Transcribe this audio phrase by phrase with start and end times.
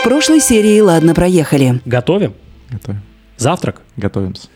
[0.00, 1.80] В прошлой серии «Ладно, проехали».
[1.84, 2.32] Готовим?
[2.70, 3.02] Готовим.
[3.36, 3.82] Завтрак?
[3.98, 4.48] Готовимся.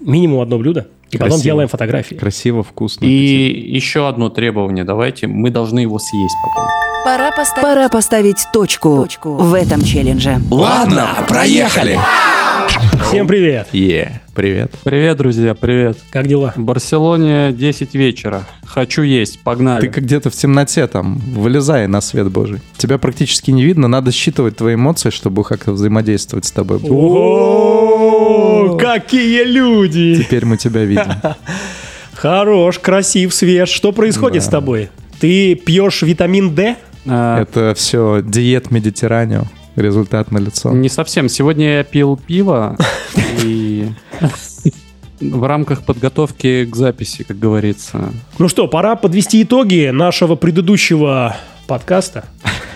[0.00, 0.88] Минимум одно блюдо.
[1.10, 1.42] И потом Красиво.
[1.44, 2.14] делаем фотографии.
[2.16, 3.06] Красиво, вкусно.
[3.06, 4.84] И еще одно требование.
[4.84, 6.68] Давайте, мы должны его съесть потом.
[7.04, 10.38] Пора поставить, Пора поставить точку, в этом челлендже.
[10.50, 11.98] Ладно, проехали.
[13.08, 13.68] Всем привет.
[13.72, 14.72] Е, привет.
[14.82, 15.98] Привет, друзья, привет.
[16.10, 16.52] Как дела?
[16.56, 18.44] В Барселоне 10 вечера.
[18.64, 19.82] Хочу есть, погнали.
[19.82, 22.60] Ты как где-то в темноте там, вылезай на свет божий.
[22.76, 26.80] Тебя практически не видно, надо считывать твои эмоции, чтобы как-то взаимодействовать с тобой.
[26.82, 30.16] О, какие люди!
[30.24, 31.04] Теперь мы тебя видим.
[32.14, 33.68] Хорош, красив, свеж.
[33.68, 34.48] Что происходит Да.
[34.48, 34.88] с тобой?
[35.20, 36.76] Ты пьешь витамин D?
[37.06, 39.42] А, Это все диет Медитеранио.
[39.76, 40.72] Результат на лицо.
[40.72, 41.28] Не совсем.
[41.28, 42.76] Сегодня я пил пиво
[43.42, 43.88] и
[45.20, 48.12] в рамках подготовки к записи, как говорится.
[48.38, 52.24] Ну что, пора подвести итоги нашего предыдущего подкаста,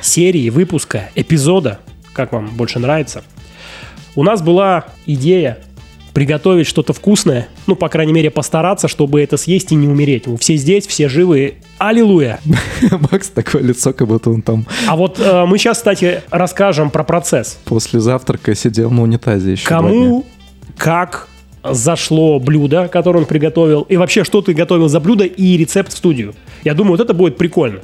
[0.00, 1.80] серии, выпуска, эпизода,
[2.12, 3.22] как вам больше нравится.
[4.16, 5.58] У нас была идея
[6.12, 10.26] приготовить что-то вкусное, ну, по крайней мере, постараться, чтобы это съесть и не умереть.
[10.26, 11.54] Мы все здесь, все живы.
[11.78, 12.40] Аллилуйя!
[13.10, 17.04] Макс такое лицо, как будто он там А вот э, мы сейчас, кстати, расскажем про
[17.04, 17.58] процесс.
[17.64, 19.66] после завтрака сидел на унитазе еще.
[19.66, 20.26] Кому,
[20.76, 21.28] как
[21.64, 25.96] зашло блюдо, которое он приготовил, и вообще, что ты готовил за блюдо и рецепт в
[25.96, 26.34] студию.
[26.64, 27.80] Я думаю, вот это будет прикольно,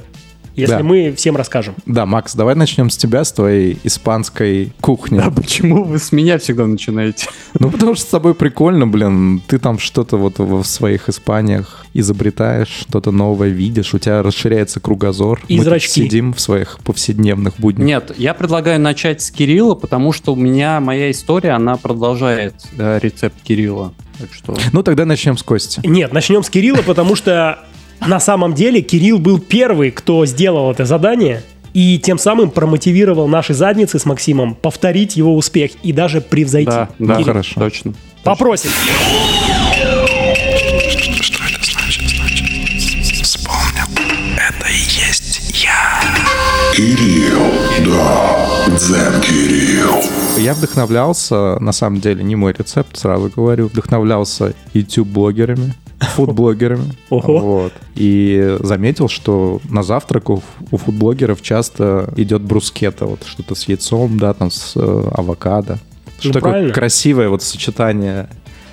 [0.55, 0.83] если Да.
[0.83, 1.75] мы всем расскажем.
[1.85, 5.19] Да, Макс, давай начнем с тебя, с твоей испанской кухни.
[5.23, 7.27] А почему вы с меня всегда начинаете?
[7.59, 9.41] Ну, потому что с тобой прикольно, блин.
[9.47, 15.41] Ты там что-то вот в своих Испаниях изобретаешь, что-то новое видишь, у тебя расширяется кругозор.
[15.47, 16.03] И Мы тут зрачки.
[16.03, 17.85] сидим в своих повседневных буднях.
[17.85, 22.99] Нет, я предлагаю начать с Кирилла, потому что у меня моя история, она продолжает э,
[23.01, 23.93] рецепт Кирилла.
[24.19, 24.55] Так что...
[24.71, 25.81] Ну, тогда начнем с Кости.
[25.83, 27.59] Нет, начнем с Кирилла, потому что
[28.01, 31.43] на самом деле Кирилл был первый, кто сделал это задание,
[31.73, 36.71] и тем самым промотивировал наши задницы с Максимом повторить его успех и даже превзойти.
[36.71, 37.59] Да, да, Кирилл, хорошо.
[37.59, 37.93] Точно.
[38.23, 38.69] Попросим.
[41.21, 42.03] Что это значит?
[42.79, 43.87] Значит, вспомнил.
[44.35, 46.01] Это и есть я.
[46.75, 47.51] Кирилл,
[47.85, 48.47] да,
[48.77, 50.01] Дзен Кирилл.
[50.37, 56.93] Я вдохновлялся, на самом деле, не мой рецепт, сразу говорю, вдохновлялся YouTube-блогерами, фудблогерами.
[57.09, 57.39] Ого.
[57.39, 57.73] Вот.
[57.95, 60.41] И заметил, что на завтрак у,
[60.71, 65.79] у фудблогеров часто идет брускета, вот что-то с яйцом, да, там с э, авокадо.
[66.19, 66.73] Что Ну, такое правильно.
[66.73, 68.27] красивое вот сочетание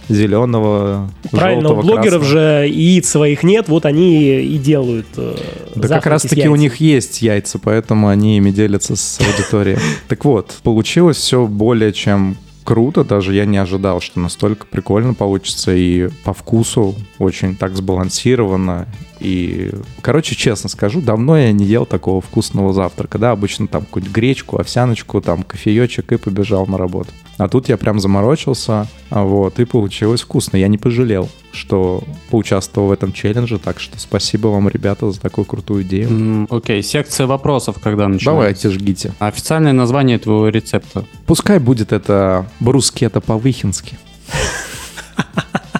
[0.09, 2.25] зеленого, Правильно, желтого, у блогеров красного.
[2.63, 5.37] же яиц своих нет, вот они и делают э,
[5.75, 9.21] Да как завтраки раз с таки у них есть яйца, поэтому они ими делятся с
[9.21, 9.79] аудиторией.
[10.09, 15.75] Так вот, получилось все более чем круто, даже я не ожидал, что настолько прикольно получится
[15.75, 18.87] и по вкусу очень так сбалансировано.
[19.21, 24.15] И, короче, честно скажу, давно я не ел такого вкусного завтрака, да, обычно там какую-нибудь
[24.15, 27.11] гречку, овсяночку, там кофеечек и побежал на работу.
[27.39, 30.57] А тут я прям заморочился, а вот, и получилось вкусно.
[30.57, 35.45] Я не пожалел, что поучаствовал в этом челлендже, так что спасибо вам, ребята, за такую
[35.45, 36.47] крутую идею.
[36.51, 38.31] Окей, секция вопросов, когда начинается.
[38.31, 39.15] Давайте, жгите.
[39.19, 41.05] Официальное название твоего рецепта.
[41.27, 43.99] Пускай будет это брускета по-выхински.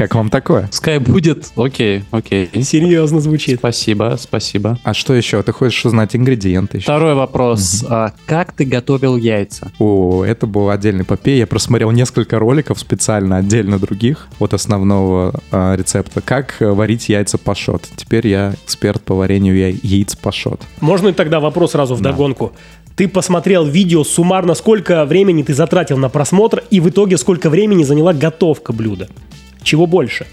[0.00, 0.66] Как вам такое?
[0.68, 1.52] Пускай будет.
[1.56, 2.48] Окей, окей.
[2.62, 3.58] Серьезно звучит.
[3.58, 4.78] Спасибо, спасибо.
[4.82, 5.42] А что еще?
[5.42, 6.84] Ты хочешь узнать ингредиенты еще?
[6.84, 7.84] Второй вопрос.
[7.86, 9.70] А, как ты готовил яйца?
[9.78, 11.36] О, это был отдельный попей.
[11.36, 16.22] Я просмотрел несколько роликов специально, отдельно других, от основного а, рецепта.
[16.22, 17.86] Как э, варить яйца пашот.
[17.94, 20.62] Теперь я эксперт по варенью яй- яиц пашот.
[20.80, 22.54] Можно и тогда вопрос сразу в догонку.
[22.96, 27.82] Ты посмотрел видео, суммарно сколько времени ты затратил на просмотр, и в итоге сколько времени
[27.82, 29.08] заняла готовка блюда?
[29.62, 30.26] Чего больше?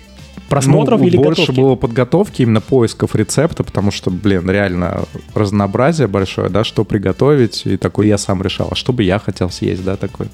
[0.50, 1.60] Просмотров Ну, или больше готовки?
[1.60, 7.76] было подготовки, именно поисков рецепта, потому что, блин, реально разнообразие большое, да, что приготовить, и
[7.76, 10.28] такой я сам решал, а что бы я хотел съесть, да, такой.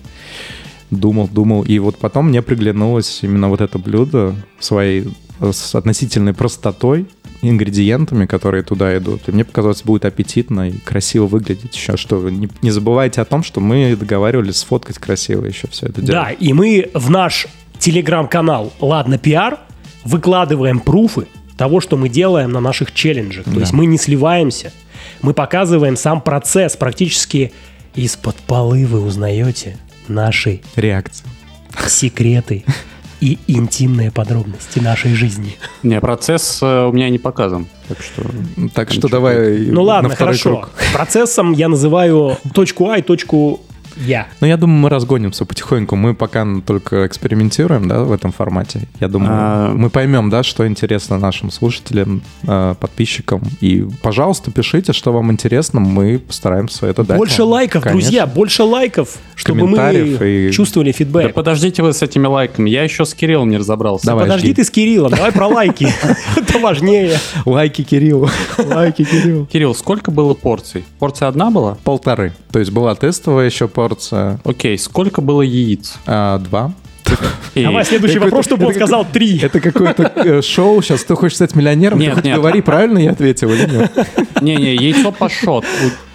[0.92, 5.08] Думал, думал, и вот потом мне приглянулось именно вот это блюдо своей
[5.42, 7.08] с относительной простотой,
[7.42, 9.28] ингредиентами, которые туда идут.
[9.28, 11.98] И мне показалось, будет аппетитно и красиво выглядеть еще.
[11.98, 16.26] Что не, не забывайте о том, что мы договаривались сфоткать красиво еще все это дело.
[16.26, 17.48] Да, и мы в наш
[17.84, 19.60] телеграм-канал «Ладно, пиар»
[20.06, 21.28] выкладываем пруфы
[21.58, 23.44] того, что мы делаем на наших челленджах.
[23.44, 24.72] То есть мы не сливаемся,
[25.22, 26.78] мы показываем сам процесс.
[26.78, 27.52] Практически
[27.94, 29.76] из-под полы вы узнаете
[30.08, 31.28] наши Реакция.
[31.86, 32.64] секреты
[33.20, 35.58] и интимные подробности нашей жизни.
[35.84, 37.68] Не, процесс э, у меня не показан.
[37.90, 38.24] Так что...
[38.74, 40.62] Так что давай Ну на ладно, второй хорошо.
[40.62, 40.72] круг.
[40.94, 43.60] Процессом я называю точку А и точку
[43.98, 44.28] я.
[44.42, 45.96] Ну, я думаю, мы разгонимся потихоньку.
[45.96, 48.88] Мы пока только экспериментируем, да, в этом формате.
[49.00, 53.42] Я думаю, А- мы поймем, да, что интересно нашим слушателям, э, подписчикам.
[53.62, 55.80] И, пожалуйста, пишите, что вам интересно.
[55.80, 57.18] Мы постараемся это дать.
[57.18, 57.52] Больше вам.
[57.52, 58.02] лайков, Конечно.
[58.02, 61.34] друзья, больше лайков, чтобы мы и- чувствовали Да фидбэк.
[61.34, 64.06] подождите вы с этими лайками, я еще с Кириллом не разобрался.
[64.08, 64.56] Давай, Подожди жди.
[64.56, 65.88] ты с Кириллом, давай про лайки.
[66.36, 67.18] Это важнее.
[67.46, 68.30] Лайки Кириллу.
[68.58, 69.46] Лайки Кириллу.
[69.46, 70.84] Кирилл, сколько было порций?
[71.00, 71.78] Порция одна была?
[71.84, 72.34] Полторы.
[72.54, 74.40] То есть была тестовая еще порция.
[74.46, 75.96] Окей, сколько было яиц?
[76.06, 76.72] а, два.
[77.56, 79.40] Давай следующий вопрос, чтобы он сказал три.
[79.40, 80.82] Это какое-то э, шоу.
[80.82, 82.00] Сейчас ты хочешь стать миллионером?
[82.00, 83.92] Нет, хоть говори, правильно я ответил или нет?
[84.42, 85.66] Не-не, яйцо пашот.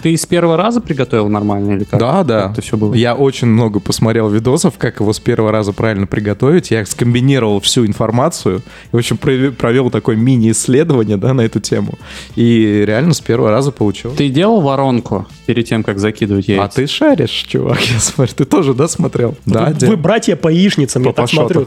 [0.02, 1.99] Ты с первого раза приготовил нормально или как?
[1.99, 2.50] Да, да.
[2.52, 2.94] Это все было?
[2.94, 6.70] Я очень много посмотрел видосов, как его с первого раза правильно приготовить.
[6.70, 8.62] Я скомбинировал всю информацию
[8.93, 11.94] и, в общем, прове- провел такое мини-исследование, да, на эту тему.
[12.37, 14.12] И реально с первого раза получил.
[14.12, 16.64] Ты делал воронку перед тем, как закидывать яйца?
[16.64, 18.34] А ты шаришь, чувак, я смотрю.
[18.37, 19.37] Ты тоже, да, смотрел?
[19.46, 20.49] Да, Вы братья по
[20.79, 21.67] яичницам, я так смотрю.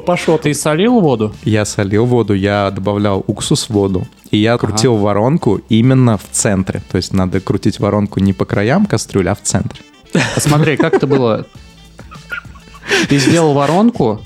[0.00, 0.42] пашоту.
[0.42, 1.32] Ты солил воду?
[1.44, 6.82] Я солил воду, я добавлял уксус в воду, и я крутил воронку именно в центре.
[6.90, 9.82] То есть надо крутить воронку не по краям кастрюли, а в центре.
[10.34, 11.46] Посмотри, как это было.
[13.08, 14.20] Ты сделал воронку,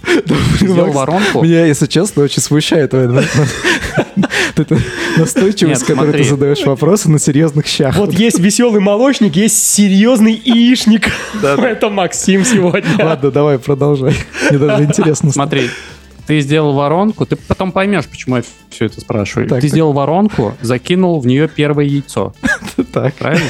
[0.60, 2.92] сделал воронку, Меня, если честно, очень смущает
[5.16, 7.96] настойчивость, с Нет, которой ты задаешь вопросы на серьезных щах.
[7.96, 11.10] Вот есть веселый молочник, есть серьезный яичник.
[11.42, 13.04] Это Максим сегодня.
[13.04, 14.14] Ладно, давай, продолжай.
[14.50, 15.32] Мне даже интересно.
[15.32, 15.70] смотри,
[16.26, 19.48] ты сделал воронку, ты потом поймешь, почему я все это спрашиваю.
[19.48, 19.70] Так, ты так.
[19.70, 22.34] сделал воронку, закинул в нее первое яйцо,
[22.92, 23.46] Так, правильно?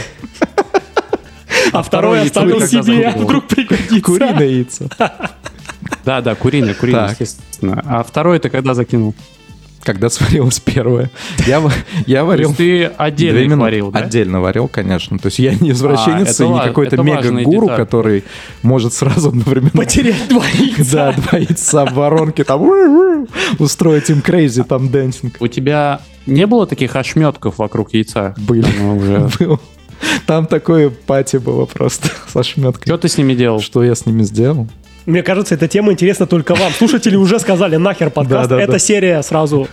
[1.73, 4.01] А второй оставил себе, а вдруг пригодится.
[4.01, 4.85] куриное яйцо.
[6.05, 7.21] Да, да, куриное, куриное, Так.
[7.21, 7.83] естественно.
[7.87, 9.15] А второе ты когда закинул?
[9.83, 11.11] Когда сварилось первое.
[11.47, 11.63] Я,
[12.07, 12.49] я То варил...
[12.49, 14.01] есть ты отдельно варил, да?
[14.01, 15.17] Отдельно варил, конечно.
[15.19, 18.25] То есть я не извращенец это и не какой-то мега-гуру, который
[18.63, 19.71] может сразу одновременно...
[19.71, 20.43] Потерять два
[20.93, 21.15] Да, яйца.
[21.17, 22.69] два яйца в воронке, там
[23.61, 25.37] устроить им crazy, там dancing.
[25.39, 28.35] У тебя не было таких ошметков вокруг яйца?
[28.39, 28.67] Были.
[28.83, 29.31] Уже...
[29.39, 29.61] Был.
[30.27, 32.85] Там такое party было просто с ошметкой.
[32.87, 33.61] Что ты с ними делал?
[33.61, 34.67] Что я с ними сделал?
[35.07, 36.73] Мне кажется, эта тема интересна только вам.
[36.73, 38.51] Слушатели уже сказали, нахер подкаст.
[38.51, 38.79] Да, да, Эта да.
[38.81, 39.69] серия сразу...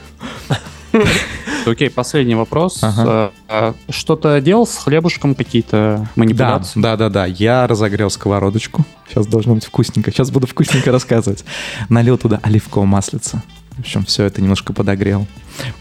[1.65, 2.79] Окей, последний вопрос.
[2.83, 3.03] Ага.
[3.07, 6.79] А, а Что-то делал с хлебушком, какие-то Да, манипуляции?
[6.79, 7.25] да, да, да.
[7.25, 8.85] Я разогрел сковородочку.
[9.09, 10.11] Сейчас должно быть вкусненько.
[10.11, 11.45] Сейчас буду вкусненько рассказывать.
[11.89, 13.41] Налил туда оливкового маслица.
[13.75, 15.25] В общем, все это немножко подогрел.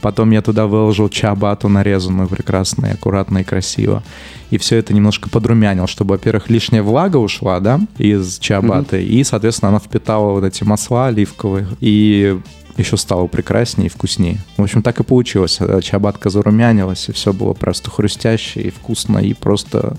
[0.01, 4.03] Потом я туда выложил чабату нарезанную прекрасно, и аккуратно и красиво.
[4.51, 9.03] И все это немножко подрумянил, чтобы, во-первых, лишняя влага ушла, да, из чабаты.
[9.05, 11.67] И, соответственно, она впитала вот эти масла оливковые.
[11.81, 12.39] И
[12.77, 14.39] еще стало прекраснее и вкуснее.
[14.57, 15.59] В общем, так и получилось.
[15.61, 19.97] Э, Чабатка зарумянилась, и все было просто хрустяще и вкусно, и просто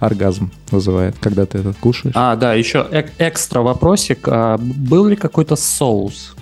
[0.00, 2.14] оргазм вызывает, когда ты это кушаешь.
[2.16, 4.26] А, да, еще эк- экстра вопросик.
[4.26, 6.34] А был ли какой-то соус?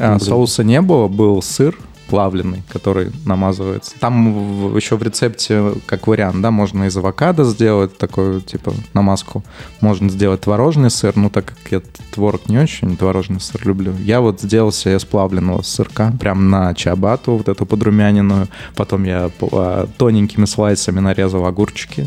[0.00, 1.78] А, соуса не было, был сыр
[2.08, 3.92] плавленый, который намазывается.
[3.98, 4.32] Там
[4.70, 9.42] в- еще в рецепте, как вариант, да, можно из авокадо сделать такую, типа, намазку.
[9.80, 13.92] Можно сделать творожный сыр, ну, так как я творог не очень, творожный сыр люблю.
[13.98, 18.46] Я вот сделал себе с плавленного сырка, прям на чабату, вот эту подрумяненную.
[18.76, 22.06] Потом я а, тоненькими слайсами нарезал огурчики.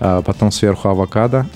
[0.00, 1.46] А, Потом сверху авокадо,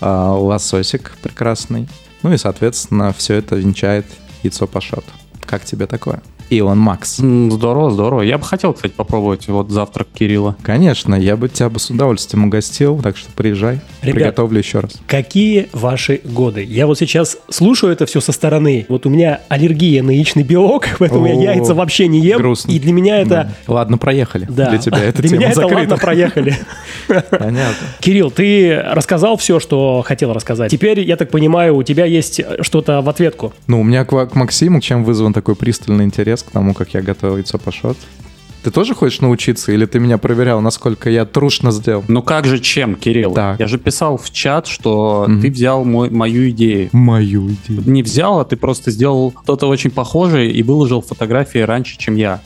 [0.00, 1.88] а, лососик прекрасный.
[2.22, 4.06] Ну и, соответственно, все это венчает
[4.46, 5.04] яйцо пашот.
[5.44, 6.22] Как тебе такое?
[6.50, 7.16] Илон Макс.
[7.16, 8.22] Здорово, здорово.
[8.22, 10.56] Я бы хотел, кстати, попробовать вот завтрак Кирилла.
[10.62, 14.14] Конечно, я бы тебя бы с удовольствием угостил, так что приезжай, Ребят.
[14.14, 14.92] приготовлю еще раз.
[15.06, 16.62] Какие ваши годы?
[16.62, 18.86] Я вот сейчас слушаю это все со стороны.
[18.88, 22.38] Вот у меня аллергия на яичный белок, поэтому я О, яйца вообще не ем.
[22.38, 22.70] грустно.
[22.70, 23.28] И для меня это...
[23.66, 23.74] Да.
[23.74, 24.46] Ладно, проехали.
[24.48, 25.80] Да, Для тебя эта для тема меня это закрыта.
[25.80, 26.56] ладно, проехали.
[27.30, 27.86] Понятно.
[28.00, 30.70] Кирилл, ты рассказал все, что хотел рассказать.
[30.70, 33.52] Теперь, я так понимаю, у тебя есть что-то в ответку.
[33.66, 37.02] Ну, у меня к, к Максиму чем вызван такой пристальный интерес к тому, как я
[37.02, 37.96] готовил яйцо пашот.
[38.62, 42.02] Ты тоже хочешь научиться, или ты меня проверял, насколько я трушно сделал?
[42.08, 43.32] Ну как же чем, Кирилл?
[43.32, 43.60] Так.
[43.60, 45.40] Я же писал в чат, что Мгм.
[45.40, 46.88] ты взял мой, мою идею.
[46.92, 47.82] Мою идею.
[47.86, 52.40] Не взял, а ты просто сделал что-то очень похожее и выложил фотографии раньше, чем я.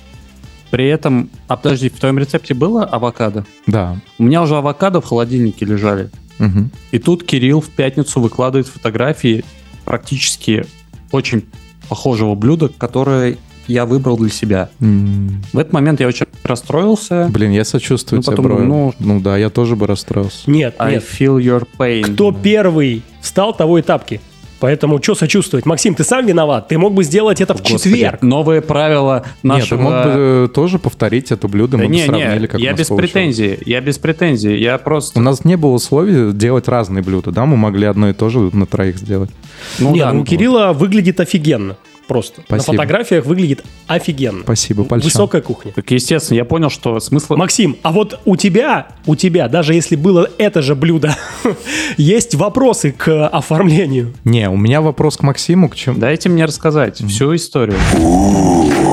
[0.71, 3.47] При этом, а подожди, в твоем рецепте было авокадо?
[3.67, 3.97] Да.
[4.19, 6.11] У меня уже авокадо в холодильнике лежали.
[6.39, 6.71] Мгм.
[6.91, 9.43] И тут Кирилл в пятницу выкладывает фотографии
[9.87, 10.65] практически
[11.13, 11.45] очень
[11.89, 13.37] похожего блюда, которое
[13.71, 14.69] я выбрал для себя.
[14.81, 15.43] М.
[15.53, 17.29] В этот момент я очень расстроился.
[17.31, 18.59] Блин, я сочувствую Ну, тебе, потом, бро.
[18.65, 20.51] ну- ну да, я тоже бы расстроился.
[20.51, 21.05] Нет, I нет.
[21.05, 22.15] feel your pain.
[22.15, 24.21] Кто первый встал, того и тапки.
[24.59, 25.65] Поэтому что сочувствовать?
[25.65, 26.69] Максим, ты сам виноват.
[26.69, 28.21] Ты мог бы сделать это в Господи, четверг.
[28.21, 29.79] Новые правила Нет, нашего...
[29.79, 32.61] ты мог бы э, тоже повторить это блюдо, Да мы бы не, сравнили, не, как
[32.61, 33.13] у я нас без получилось.
[33.13, 35.19] претензий, я без претензий, я просто...
[35.19, 37.47] У нас не было условий делать разные блюда, да?
[37.47, 39.31] Мы могли одно и то же на троих сделать.
[39.79, 41.79] Ну Не, да, ну, ну, у Кирилла выглядит офигенно.
[42.11, 42.43] Просто.
[42.45, 42.73] Спасибо.
[42.73, 44.43] На фотографиях выглядит офигенно.
[44.43, 45.05] Спасибо, польщен.
[45.05, 45.71] Высокая кухня.
[45.71, 47.37] Так, естественно, я понял, что смысл...
[47.37, 51.17] Максим, а вот у тебя, у тебя, даже если было это же блюдо,
[51.97, 54.13] есть вопросы к оформлению.
[54.25, 56.01] Не, у меня вопрос к Максиму, к чему...
[56.01, 57.79] Дайте мне рассказать всю историю.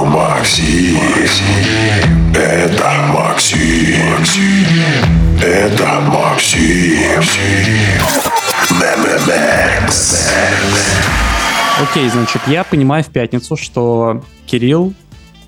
[0.06, 1.00] Максим.
[2.36, 3.98] Это Максим.
[5.42, 7.24] Это Максим.
[8.80, 10.34] Мемемекс.
[11.80, 14.96] Окей, значит, я понимаю в пятницу, что Кирилл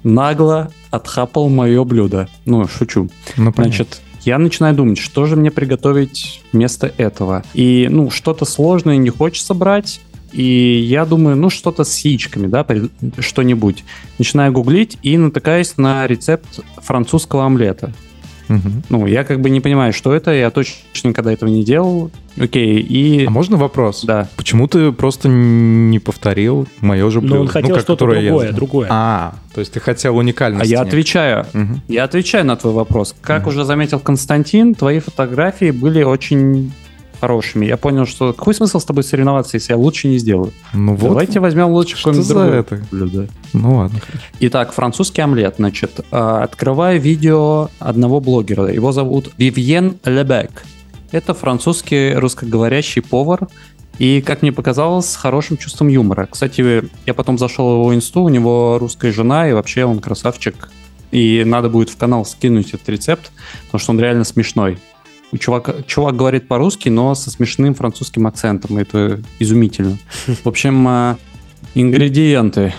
[0.03, 2.29] нагло отхапал мое блюдо.
[2.45, 3.09] Ну, шучу.
[3.35, 3.63] Ну, понятно.
[3.63, 7.43] Значит, я начинаю думать, что же мне приготовить вместо этого.
[7.55, 10.01] И, ну, что-то сложное не хочется брать.
[10.31, 12.63] И я думаю, ну, что-то с яичками, да,
[13.17, 13.83] что-нибудь.
[14.19, 17.91] Начинаю гуглить и натыкаюсь на рецепт французского омлета.
[18.89, 22.11] Ну, я как бы не понимаю, что это, я точно никогда этого не делал.
[22.39, 23.25] Окей, и...
[23.25, 24.03] А можно вопрос?
[24.03, 24.27] Да.
[24.37, 27.35] Почему ты просто не повторил мое же блюдо?
[27.35, 28.87] Но он хотел как, что-то которое я другое, другое.
[28.91, 30.71] А, то есть ты хотел А уникальности.
[30.71, 31.45] я отвечаю.
[31.53, 31.81] Мгм.
[31.87, 33.15] Я отвечаю на твой вопрос.
[33.21, 36.71] Как уже заметил Константин, твои фотографии были очень
[37.19, 37.65] хорошими.
[37.65, 40.53] Я понял, что какой смысл с тобой соревноваться, если я лучше не сделаю?
[40.73, 41.09] Ну вот.
[41.09, 42.79] Давайте возьмем лучше Что за другое это?
[42.91, 43.27] блюдо.
[43.53, 43.99] Ну ладно.
[44.39, 45.55] Итак, французский омлет.
[45.57, 48.65] Значит, э, открываю видео одного блогера.
[48.67, 50.63] Его зовут Вивьен Лебек.
[51.11, 53.47] Это французский русскоговорящий повар.
[53.97, 56.27] И, как мне показалось, с хорошим чувством юмора.
[56.31, 60.69] Кстати, я потом зашел в его инсту, у него русская жена, и вообще он красавчик.
[61.11, 63.31] И надо будет в канал скинуть этот рецепт,
[63.65, 64.77] потому что он реально смешной.
[65.31, 68.77] У чувака, чувак говорит по-русски, но со смешным французским акцентом.
[68.77, 69.97] Это изумительно.
[70.43, 71.15] В общем, э,
[71.75, 72.73] ингредиенты.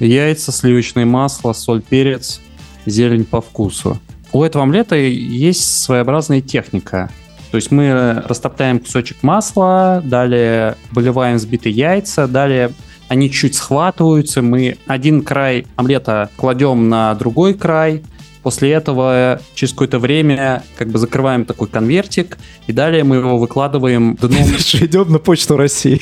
[0.00, 2.40] Яйца, сливочное масло, соль, перец,
[2.84, 3.98] зелень по вкусу.
[4.32, 7.10] У этого омлета есть своеобразная техника.
[7.50, 12.72] То есть мы э, растопляем кусочек масла, далее выливаем взбитые яйца, далее
[13.08, 18.02] они чуть схватываются, мы один край омлета кладем на другой край,
[18.44, 24.14] после этого через какое-то время как бы закрываем такой конвертик, и далее мы его выкладываем
[24.14, 26.00] дном Идем на почту России.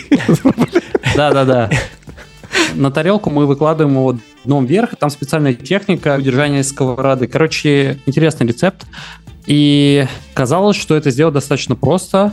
[1.17, 1.71] да-да-да.
[2.75, 7.29] На тарелку мы выкладываем его дном вверх, там специальная техника удержания сковороды.
[7.29, 8.85] Короче, интересный рецепт.
[9.47, 12.33] И казалось, что это сделать достаточно просто,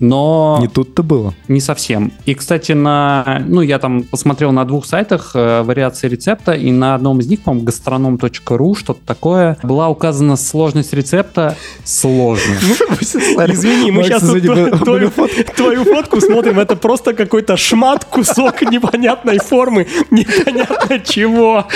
[0.00, 1.34] но Не тут-то было.
[1.48, 2.12] не совсем.
[2.24, 6.94] И, кстати, на, ну, я там посмотрел на двух сайтах э, вариации рецепта, и на
[6.94, 12.58] одном из них, по-моему, gastronom.ru, что-то такое, была указана сложность рецепта сложная.
[13.00, 15.10] Извини, мы сейчас твою,
[15.56, 21.66] твою фотку смотрим, это просто какой-то шмат, кусок непонятной формы, непонятно чего.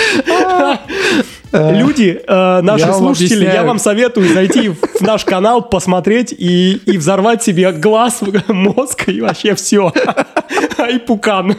[1.51, 3.67] Люди, э, наши Я вам слушатели, я объясняю.
[3.67, 9.55] вам советую зайти в наш канал, посмотреть и, и взорвать себе глаз, мозг и вообще
[9.55, 9.91] все.
[10.93, 11.51] И пукан.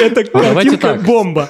[0.00, 1.02] Это Давайте картинка так.
[1.04, 1.48] бомба.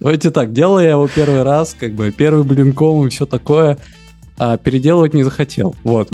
[0.00, 3.78] Давайте так, делал я его первый раз, как бы первый блинком и все такое,
[4.38, 5.74] а переделывать не захотел.
[5.84, 6.08] Вот.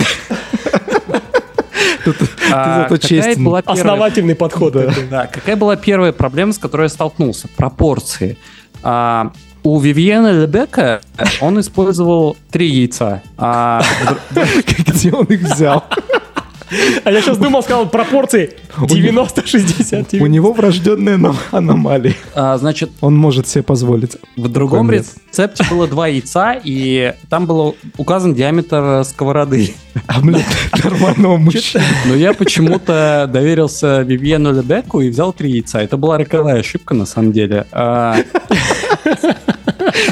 [2.51, 3.43] А зато какая честен.
[3.43, 4.73] была первая- Основательный подход.
[5.09, 7.47] Да, какая была первая проблема, с которой я столкнулся?
[7.55, 8.37] Пропорции.
[8.83, 9.31] А,
[9.63, 11.01] у Вивьена Лебека
[11.41, 13.21] он использовал три яйца.
[13.37, 13.81] А,
[14.31, 15.83] Где он их взял?
[17.03, 20.19] А я сейчас думал, сказал пропорции 90-60.
[20.19, 22.15] У него врожденная но- аномалия.
[22.35, 24.17] а, значит, Он может себе позволить.
[24.37, 29.73] в другом рецепте было два яйца, и там был указан диаметр сковороды.
[30.07, 30.45] Омлет
[30.83, 31.83] нормального мужчины.
[32.05, 35.79] Но я почему-то доверился Вивьену Лебеку и взял три яйца.
[35.81, 37.65] Это была роковая ошибка, на самом деле.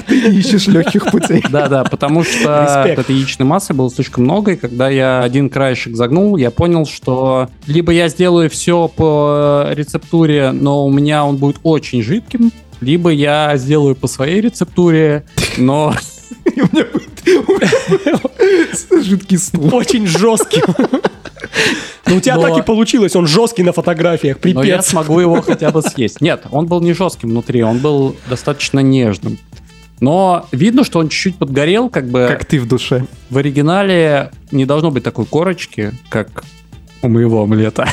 [0.08, 1.44] Ты ищешь легких путей.
[1.50, 6.38] Да-да, потому что этой яичной массы было слишком много, и когда я один краешек загнул,
[6.38, 12.02] я понял, что либо я сделаю все по рецептуре, но у меня он будет очень
[12.04, 15.26] жидким, либо я сделаю по своей рецептуре,
[15.58, 15.94] но
[16.46, 17.08] И у меня будет
[19.06, 19.74] жидкий стул.
[19.74, 20.64] Очень жестким.
[22.06, 24.88] Ну, у тебя Но- так и получилось, он жесткий на фотографиях, но я припец.
[24.88, 26.22] смогу его хотя бы съесть.
[26.22, 29.38] Нет, он был не жестким внутри, он был достаточно нежным.
[30.00, 33.06] Но видно, что он чуть-чуть подгорел, как бы Как ты в душе.
[33.30, 36.44] в оригинале не должно быть такой корочки, как
[37.02, 37.88] у моего омлета.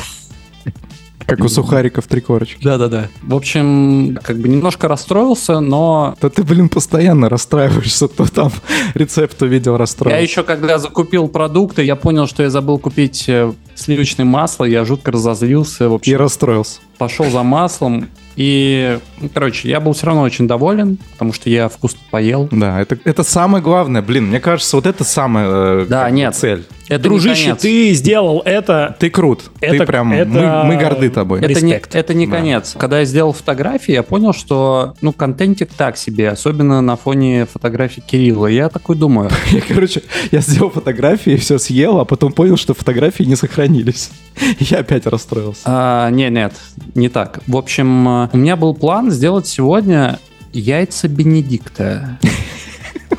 [1.25, 2.63] Как у сухариков три корочки.
[2.63, 3.07] Да-да-да.
[3.23, 8.51] В общем, как бы немножко расстроился, но Да ты, блин, постоянно расстраиваешься, кто там
[8.93, 10.21] рецепт увидел я расстроился.
[10.21, 15.11] еще когда закупил продукты, я понял, что я забыл купить э, сливочное масло, я жутко
[15.11, 16.79] разозлился, в И общем, расстроился.
[16.99, 21.69] пошел за маслом, и, ну, короче, я был все равно очень доволен, потому что я
[21.69, 22.47] вкусно поел.
[22.51, 24.01] Да, это, это самое главное.
[24.01, 26.35] Блин, мне кажется, вот это самая э, Да, нет.
[26.35, 26.65] цель.
[26.87, 27.61] Это не Дружище, конец.
[27.61, 28.95] ты сделал это.
[28.99, 29.49] Ты крут.
[29.59, 30.13] Это- ты прям...
[30.13, 31.39] это- Мы, мы горды тобой.
[31.39, 31.95] Это не, Респект.
[31.95, 32.35] это не Да.
[32.35, 32.75] конец.
[32.77, 38.01] Когда я сделал фотографии, я понял, что ну контентик так себе, особенно на фоне фотографий
[38.01, 38.45] Кирилла.
[38.47, 43.23] Я такой думаю, Я, короче, я сделал фотографии, все съел, а потом понял, что фотографии
[43.23, 44.11] не сохранились.
[44.59, 45.61] Я опять расстроился.
[45.65, 46.53] а, не, нет,
[46.93, 47.39] не так.
[47.47, 50.19] В общем, у меня был план сделать сегодня
[50.53, 52.17] яйца Бенедикта.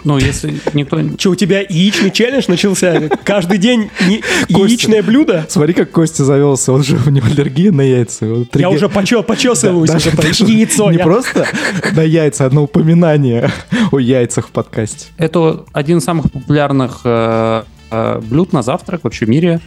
[0.05, 1.01] Ну, если никто...
[1.19, 3.09] Что, у тебя яичный челлендж начался?
[3.25, 4.21] Каждый день не-
[4.53, 4.59] Костя.
[4.69, 5.45] яичное блюдо?
[5.49, 8.25] Смотри, как Костя завелся, он же у него аллергия на яйца.
[8.27, 9.91] Вот Я уже почё- почесываюсь.
[9.91, 10.91] Даже- уже, даже яйцо.
[10.93, 11.47] Не я- просто
[11.93, 13.51] на яйца, одно упоминание
[13.91, 15.07] о яйцах в подкасте.
[15.19, 19.61] Это один из самых популярных э, э, блюд на завтрак вообще в мире.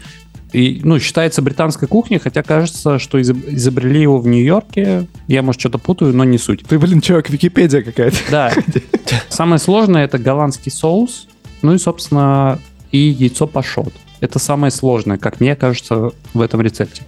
[0.52, 5.08] И, ну, считается британской кухней, хотя кажется, что изоб- изобрели его в Нью-Йорке.
[5.28, 6.64] Я, может, что-то путаю, но не суть.
[6.68, 8.18] Ты, блин, чувак, Википедия какая-то.
[8.32, 8.52] Да.
[9.30, 11.28] Самое сложное это голландский соус,
[11.62, 12.60] ну и, собственно,
[12.92, 13.94] и яйцо пашот.
[14.22, 17.04] Это самое сложное, как мне кажется, в этом рецепте.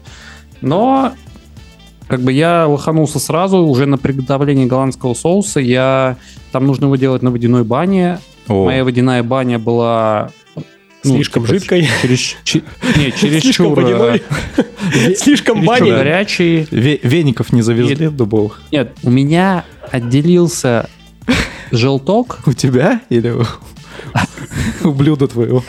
[0.62, 1.13] Но
[2.07, 5.60] как бы я лоханулся сразу уже на приготовление голландского соуса.
[5.60, 6.17] Я
[6.51, 8.19] там нужно его делать на водяной бане.
[8.48, 10.31] О, Моя водяная баня была
[11.03, 11.89] ну, Слишком типа, жидкой.
[12.01, 12.63] Через, чи-
[12.98, 15.15] не, Слишком чересчур, э.
[15.15, 15.91] Слишком баней.
[15.91, 16.62] горячий.
[16.72, 18.62] ве- веников не завезли дубовых?
[18.72, 20.89] Нет, у меня отделился
[21.72, 23.29] желток У тебя или
[24.84, 25.63] у, блюда твоего?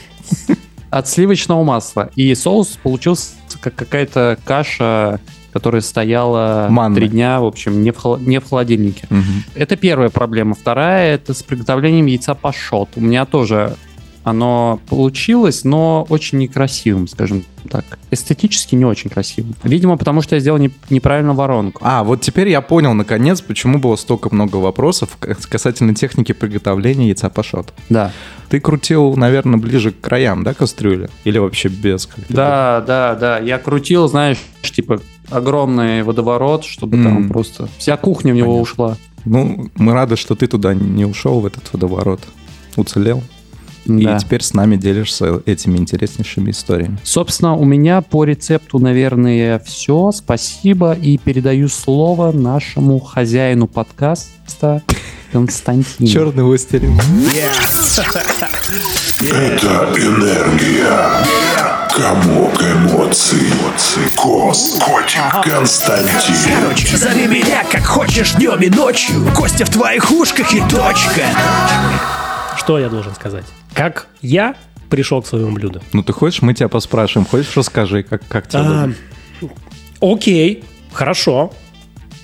[0.90, 2.10] от сливочного масла.
[2.16, 3.30] И соус получился
[3.62, 5.20] как какая-то каша,
[5.50, 6.94] которая стояла Манна.
[6.96, 9.06] три дня, в общем, не в, холо- не в холодильнике.
[9.08, 9.44] Мгм.
[9.54, 10.54] Это первая проблема.
[10.54, 12.90] Вторая— это с приготовлением яйца пашот.
[12.96, 13.76] У меня тоже
[14.24, 17.84] оно получилось, но очень некрасивым, скажем так.
[18.10, 19.54] Эстетически не очень красивым.
[19.64, 21.80] Видимо, потому что я сделал не- неправильно воронку.
[21.84, 27.30] А, вот теперь я понял, наконец, почему было столько много вопросов касательно техники приготовления яйца
[27.30, 27.72] пашот.
[27.88, 28.12] Да.
[28.48, 31.08] Ты крутил, наверное, ближе к краям, да, кастрюли?
[31.24, 32.06] Или вообще без?
[32.06, 33.38] как ты Да, да, да.
[33.38, 35.00] Я крутил, знаешь, типа
[35.30, 37.04] огромный водоворот, чтобы М.
[37.04, 38.62] там просто вся кухня в него Понятно.
[38.62, 38.96] ушла.
[39.24, 42.20] Ну, мы рады, что ты туда не ушел, в этот водоворот.
[42.76, 43.22] Уцелел.
[43.84, 44.16] Да.
[44.16, 46.98] И теперь с нами делишься этими интереснейшими историями.
[47.02, 50.12] Собственно, у меня по рецепту, наверное, все.
[50.12, 50.92] Спасибо.
[50.92, 54.82] И передаю слово нашему хозяину подкаста
[55.32, 56.08] Константину.
[56.08, 57.00] Черный властелин.
[59.20, 61.24] Это энергия.
[61.94, 63.52] Комок эмоций.
[64.16, 64.78] Кос.
[64.80, 65.20] Котик.
[65.44, 66.60] Константин.
[66.60, 71.22] Короче, зови меня как хочешь днем и ночью Костя в твоих ушках и точка
[72.62, 73.44] Что я должен сказать?
[73.74, 74.54] Как я
[74.88, 75.82] пришел к своему блюду?
[75.92, 77.26] Ну, ты хочешь, мы тебя поспрашиваем.
[77.26, 78.88] Хочешь, расскажи, как, как тебе А?
[80.00, 81.52] Окей, хорошо.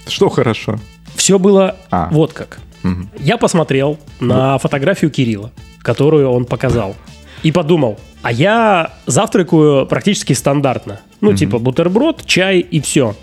[0.06, 0.78] Что хорошо?
[1.16, 2.08] Все было А.
[2.12, 2.60] вот как.
[2.84, 3.10] Мгм.
[3.18, 5.50] Я посмотрел на фотографию Кирилла,
[5.82, 6.94] которую он показал,
[7.42, 11.00] и подумал, а я завтракаю практически стандартно.
[11.20, 13.16] Ну, типа бутерброд, чай и все.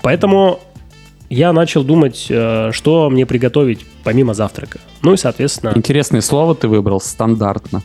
[0.00, 0.60] Поэтому
[1.28, 4.78] я начал думать, э, что мне приготовить помимо завтрака.
[5.02, 7.82] Ну и, соответственно, Интересное слово ты выбрал, стандартно.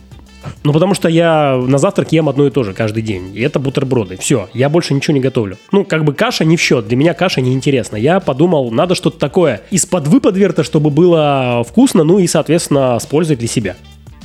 [0.64, 3.30] ну потому что я на завтрак ем одно и то же каждый день.
[3.34, 4.16] И это бутерброды.
[4.16, 5.56] Все, я больше ничего не готовлю.
[5.70, 6.88] Ну, как бы каша не в счет.
[6.88, 7.96] Для меня каша неинтересна.
[7.96, 13.36] Я подумал, надо что-то такое из-под выподверта, чтобы было вкусно, ну и, соответственно, с пользой
[13.36, 13.76] для себя.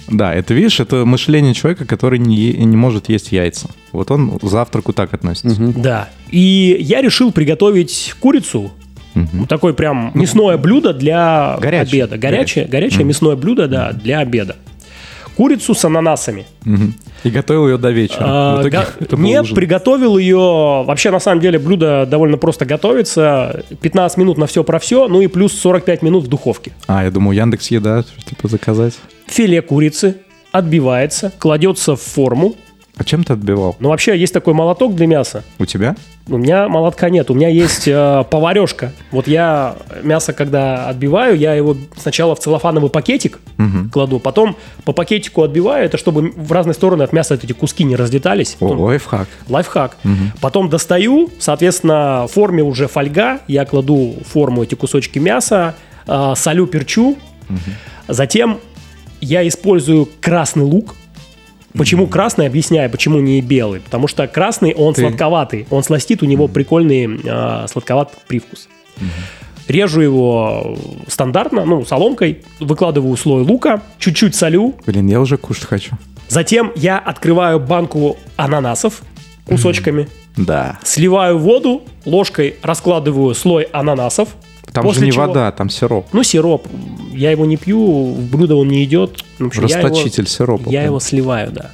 [0.10, 3.68] Да, это, видишь, это мышление человека, который не, не может есть яйца.
[3.92, 5.56] Вот он к завтраку так относится.
[5.76, 6.08] Да.
[6.32, 8.72] И я решил приготовить курицу.
[9.18, 9.48] Мгм.
[9.48, 12.04] Такое прям мясное блюдо для Горячее.
[12.04, 12.18] обеда.
[12.18, 14.56] Горячее, горячее мясное блюдо, да, для обеда.
[15.36, 16.46] Курицу с ананасами.
[16.66, 16.96] Мгм.
[17.24, 18.24] И готовил ее до вечера.
[18.26, 19.56] А, В итоге га- это был Не, ужин.
[19.56, 20.38] приготовил ее.
[20.86, 23.64] Вообще, на самом деле, блюдо довольно просто готовится.
[23.82, 26.72] 15 минут на все про все, ну и плюс 45 минут в духовке.
[26.88, 28.94] А, я думаю, Яндекс еда, типа заказать.
[29.28, 30.18] Филе курицы
[30.52, 32.56] отбивается, кладется в форму.
[32.98, 33.76] А чем ты отбивал?
[33.80, 35.44] Ну, вообще, есть такой молоток для мяса.
[35.60, 35.96] У тебя?
[36.28, 38.92] У меня молотка нет, у меня есть э, поварешка.
[39.12, 43.90] Вот я мясо, когда отбиваю, я его сначала в целлофановый пакетик Мгм.
[43.92, 47.96] кладу, потом по пакетику отбиваю, это чтобы в разные стороны от мяса эти куски не
[47.96, 48.58] разлетались.
[48.60, 49.28] О, Ну, лайфхак.
[49.48, 49.98] Лайфхак.
[50.42, 53.40] Потом достаю, соответственно, в форме уже фольга.
[53.48, 55.76] Я кладу в форму эти кусочки мяса,
[56.08, 57.16] а, солю, перчу.
[58.08, 58.60] Затем
[59.22, 60.96] я использую красный лук.
[61.74, 63.82] Почему красный, объясняю, почему не белый.
[63.82, 65.68] Потому что красный, он Ты- сладковатый.
[65.70, 68.68] Он сластит, у него прикольный э, сладковатый привкус.
[69.68, 70.78] Режу его
[71.08, 75.92] стандартно, ну, соломкой, выкладываю слой лука, чуть-чуть солю, Блин, я уже кушать хочу.
[76.30, 79.02] затем я открываю банку ананасов
[79.46, 80.80] кусочками, Да.
[80.84, 84.30] сливаю воду, ложкой раскладываю слой ананасов.
[84.78, 86.08] Там после же не чего- вода, там сироп.
[86.13, 86.68] Ну, сироп.
[87.13, 89.24] Я его не пью, в блюдо он не идет.
[89.40, 90.63] В общем, я его- Расточитель сиропа.
[90.66, 90.86] Я прям.
[90.86, 91.72] его сливаю, да.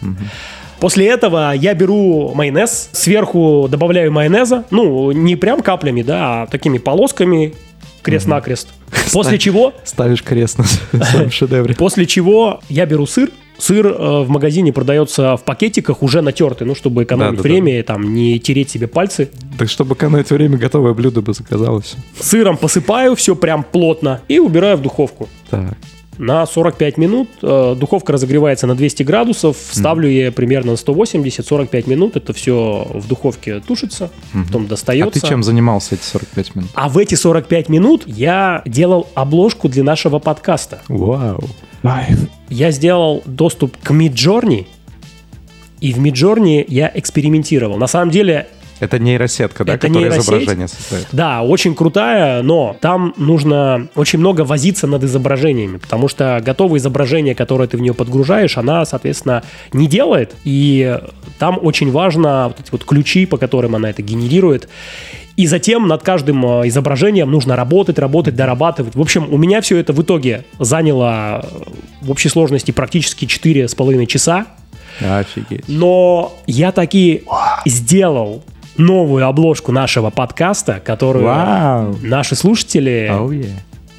[0.79, 6.77] После этого я беру майонез, сверху добавляю майонеза, ну, не прям каплями, да, а такими
[6.77, 7.53] полосками,
[8.01, 8.67] крест-накрест.
[9.13, 10.65] После чего, Ставишь крест на
[11.05, 11.73] своем шедевре.
[11.75, 13.29] после чего я беру сыр.
[13.57, 17.49] Сыр э, в магазине продается в пакетиках уже натертый, ну, чтобы экономить Да-да-да.
[17.49, 19.29] время и там не тереть себе пальцы.
[19.57, 21.95] Так чтобы это время готовое блюдо бы заказалось.
[22.19, 25.29] Сыром посыпаю все прям плотно и убираю в духовку.
[25.49, 25.77] Так.
[26.17, 27.29] на 45 минут.
[27.41, 29.57] Э, Духовка разогревается на 200 градусов.
[29.71, 32.15] Ставлю я примерно на 180, 45 минут.
[32.15, 34.11] Это все в духовке тушится,
[34.45, 35.19] потом А достается.
[35.21, 36.69] ты чем занимался эти 45 минут?
[36.73, 40.81] А в эти 45 минут я делал обложку для нашего подкаста.
[40.87, 41.43] Вау.
[42.49, 44.65] Я сделал доступ к Midjourney,
[45.81, 47.77] и в Midjourney я экспериментировал.
[47.77, 48.47] На самом деле,
[48.83, 50.29] Это нейросетка, да, Это которая нейросеть?
[50.29, 51.07] изображение создает?
[51.11, 57.35] да, очень крутая, но там нужно очень много возиться над изображениями, потому что готовое изображение,
[57.35, 60.99] которое ты в нее подгружаешь, она, соответственно, не делает, и
[61.39, 64.67] там очень важно вот эти вот ключи, по которым она это генерирует.
[65.35, 68.93] И затем над каждым э, изображением нужно работать, работать, дорабатывать.
[68.93, 71.47] В общем, у меня все это в итоге заняло э,
[72.01, 74.45] в общей сложности практически 4,5 часа.
[75.01, 75.63] Офигеть.
[75.67, 77.23] Но я таки
[77.65, 78.43] сделал
[78.77, 81.95] новую обложку нашего подкаста, которую Вау.
[82.01, 83.49] наши слушатели Оу, е.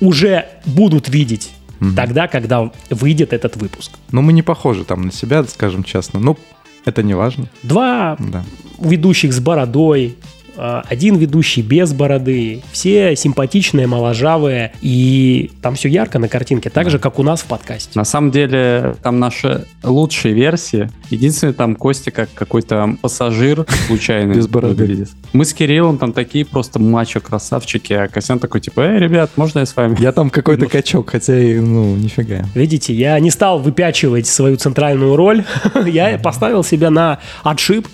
[0.01, 1.53] уже будут видеть
[1.97, 3.93] тогда, когда выйдет этот выпуск.
[4.11, 6.19] Ну, мы не похожи там на себя, скажем честно.
[6.19, 6.39] Ну,
[6.87, 7.47] это не важно.
[7.63, 8.43] Два Да.
[8.81, 10.17] ведущих с бородой,
[10.57, 16.99] один ведущий без бороды, все симпатичные, моложавые, и там все ярко на картинке, так же,
[16.99, 17.91] как у нас в подкасте.
[17.95, 20.91] На самом деле, там наши лучшие версии.
[21.11, 24.37] Единственное, там Костя как какой-то пассажир случайный.
[24.37, 24.75] Без бороды.
[24.75, 25.11] выглядит.
[25.33, 29.67] Мы с Кириллом там такие просто мачо-красавчики, а Костян такой, типа, эй, ребят, можно я
[29.67, 29.97] с вами?
[30.01, 32.45] Я там какой-то качок, хотя и, ну, нифига.
[32.55, 35.45] Видите, я не стал выпячивать свою центральную роль,
[35.87, 37.87] я поставил себя на отшиб,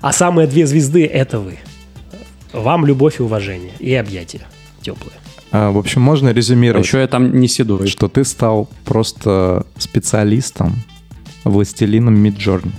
[0.00, 1.58] а самые две звезды— это вы.
[2.52, 4.46] Вам любовь и уважение, и объятия
[4.82, 5.14] теплые.
[5.52, 7.86] А, в общем, можно резюмировать, еще я там не седой.
[7.86, 10.74] что ты стал просто специалистом,
[11.44, 12.72] властелином Миджорни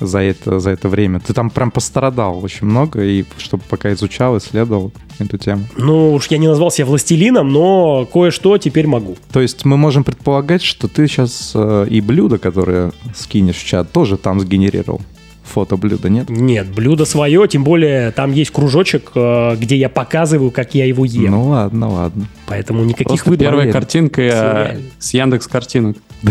[0.00, 1.20] за это, за это время.
[1.20, 5.66] Ты там прям пострадал очень много, и чтобы пока изучал, исследовал эту тему.
[5.76, 9.16] Ну уж я не назвал себя властелином, но кое-что теперь могу.
[9.30, 14.16] То есть мы можем предполагать, что ты сейчас и блюдо, которое скинешь в чат, тоже
[14.16, 15.02] там сгенерировал.
[15.50, 16.30] Фото блюда, нет?
[16.30, 21.04] Нет, блюдо свое, тем более там есть кружочек, э, где я показываю, как я его
[21.04, 21.32] ем.
[21.32, 22.26] Ну ладно, ладно.
[22.46, 23.50] Поэтому никаких Просто выборов.
[23.50, 23.72] первая нет.
[23.74, 24.82] картинка э, Сериально.
[24.98, 25.96] с Яндекс картинок.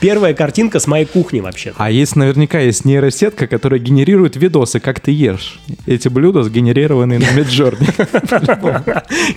[0.00, 1.72] Первая картинка с моей кухни вообще.
[1.76, 5.60] А есть наверняка есть нейросетка, которая генерирует видосы, как ты ешь.
[5.86, 7.86] Эти блюда сгенерированы на Миджорни.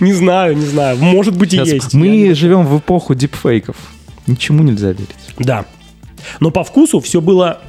[0.00, 0.96] Не знаю, не знаю.
[0.98, 1.94] Может быть и есть.
[1.94, 3.76] Я Мы живем в эпоху дипфейков.
[4.26, 5.08] Ничему нельзя верить.
[5.38, 5.64] Да.
[6.40, 7.60] Но по вкусу все было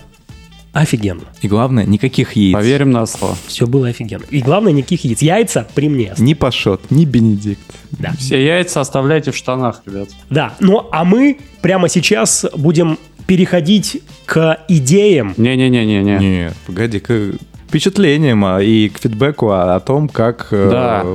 [0.81, 1.23] офигенно.
[1.41, 2.53] И главное, никаких яиц.
[2.53, 3.35] Поверим на слово.
[3.47, 4.23] Все было офигенно.
[4.29, 5.21] И главное, никаких яиц.
[5.21, 6.13] Яйца при мне.
[6.17, 7.61] Ни Пашот, ни Бенедикт.
[7.91, 8.13] Да.
[8.17, 10.09] Все яйца оставляйте в штанах, ребят.
[10.29, 10.53] Да.
[10.59, 15.33] Ну, а мы прямо сейчас будем переходить к идеям.
[15.37, 16.17] Не-не-не-не-не.
[16.17, 17.33] Нет, погоди, к
[17.67, 21.05] впечатлениям а, и к фидбэку о, о том, как э, Да.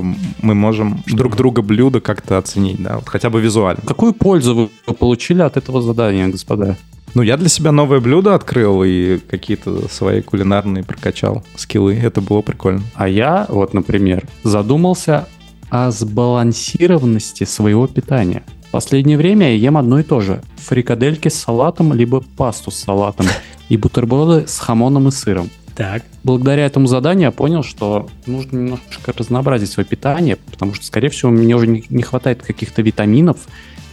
[0.41, 3.83] мы можем друг друга блюда как-то оценить, да, вот хотя бы визуально.
[3.85, 6.77] Какую пользу вы получили от этого задания, господа?
[7.15, 11.95] Ну, я для себя новое блюдо открыл и какие-то свои кулинарные прокачал скиллы.
[11.95, 12.83] Это было прикольно.
[12.97, 15.29] А я, вот, например, задумался
[15.71, 18.43] о сбалансированности своего питания.
[18.67, 20.43] В последнее время я ем одно и то же.
[20.57, 23.27] Фрикадельки с салатом, либо пасту с салатом.
[23.69, 25.49] И бутерброды с хамоном и сыром.
[25.75, 26.05] Так.
[26.23, 31.31] Благодаря этому заданию я понял, что нужно немножко разнообразить свое питание, потому что, скорее всего,
[31.31, 33.39] мне уже не, не хватает каких-то витаминов,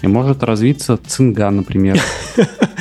[0.02, 2.00] и может развиться цинга, например.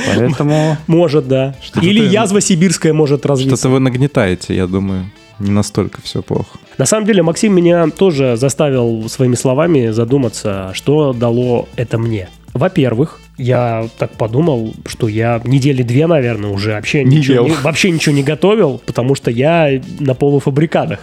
[0.07, 1.55] Поэтому Может, да.
[1.63, 3.57] Что-то Или ты- язва сибирская может развиться.
[3.57, 5.11] Что-то вы нагнетаете, я думаю.
[5.39, 6.59] Не настолько все плохо.
[6.77, 12.29] На самом деле, Максим меня тоже заставил своими словами задуматься, что дало это мне.
[12.53, 17.47] Во-первых, я так подумал, что я недели две, наверное, уже вообще, Не ничего, ел.
[17.49, 20.99] не- вообще ничего не готовил, потому что я на полуфабрикатах.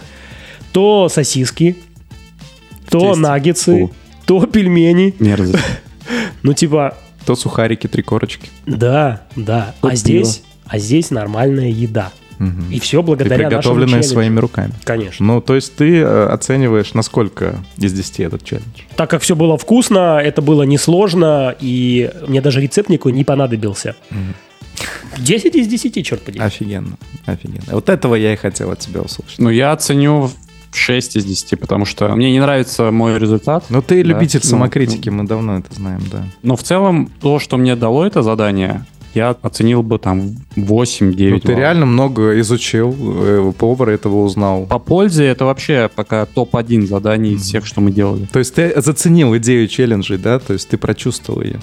[0.72, 1.76] То сосиски,
[2.90, 3.20] то Тесть.
[3.20, 3.90] наггетсы, Фу.
[4.26, 5.14] то пельмени.
[5.18, 5.64] мерзость.
[6.42, 8.48] Ну, типа, Кто сухарики, три корочки.
[8.66, 9.74] Да, да.
[9.80, 12.12] Тут а здесь, а здесь нормальная еда.
[12.38, 12.70] Мгм.
[12.70, 14.72] И все И благодаря нашему приготовленное своими руками.
[14.84, 15.26] Конечно.
[15.26, 18.82] Ну, то есть ты э, оцениваешь, насколько из 10 этот челлендж?
[18.96, 23.96] Так как все было вкусно, это было несложно, и мне даже рецепт никакой не понадобился.
[25.18, 26.42] 10 из 10, черт подери.
[26.44, 26.96] Офигенно,
[27.26, 27.64] офигенно.
[27.72, 29.38] Вот этого я и хотел от тебя услышать.
[29.38, 30.30] Ну, я оценю
[30.72, 33.64] 6 из 10, потому что мне не нравится мой результат.
[33.70, 34.08] Ну, ты Да.
[34.10, 36.24] любитель Ну, самокритики, мы давно это знаем, да.
[36.42, 41.40] Но в целом, то, что мне дало это задание, я оценил бы там 8-9 Ну,
[41.40, 41.58] ты баллов.
[41.60, 44.66] реально много изучил, э, повар этого узнал.
[44.66, 48.26] По пользе это вообще пока топ-1 заданий из всех, что мы делали.
[48.32, 50.38] То есть ты заценил идею челленджей, да?
[50.38, 51.58] То есть ты прочувствовал ее.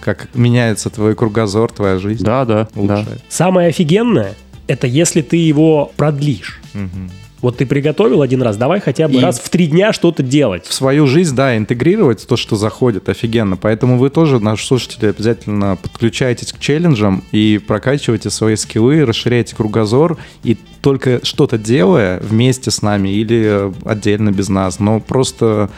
[0.00, 2.24] Как меняется твой кругозор, твоя жизнь.
[2.24, 2.80] Да, да, да.
[2.80, 3.22] улучшает.
[3.28, 4.34] Самое офигенное,
[4.66, 6.60] это если ты его продлишь.
[6.74, 7.10] Мгм.
[7.42, 10.66] Вот ты приготовил один раз, давай хотя бы И- раз в три дня что-то делать.
[10.66, 13.56] В свою жизнь, да, интегрировать то, что заходит, офигенно.
[13.56, 20.18] Поэтому вы тоже, наши слушатели, обязательно подключайтесь к челленджам и прокачивайте свои скиллы, расширяйте кругозор.
[20.44, 25.70] И только что-то делая вместе с нами или э, отдельно без нас, но просто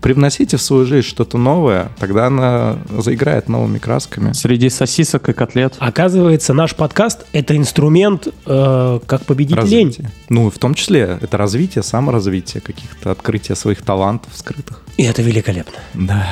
[0.00, 4.32] привносите в свою жизнь что-то новое, тогда она заиграет новыми красками.
[4.32, 5.74] Среди сосисок и котлет.
[5.78, 9.88] Оказывается, наш подкаст это инструмент, э, как победить лень.
[9.88, 10.10] Развитие.
[10.28, 14.82] Ну, и в том числе это развитие, саморазвитие каких-то, открытие своих талантов скрытых.
[14.96, 15.78] И это великолепно.
[15.94, 16.26] Да.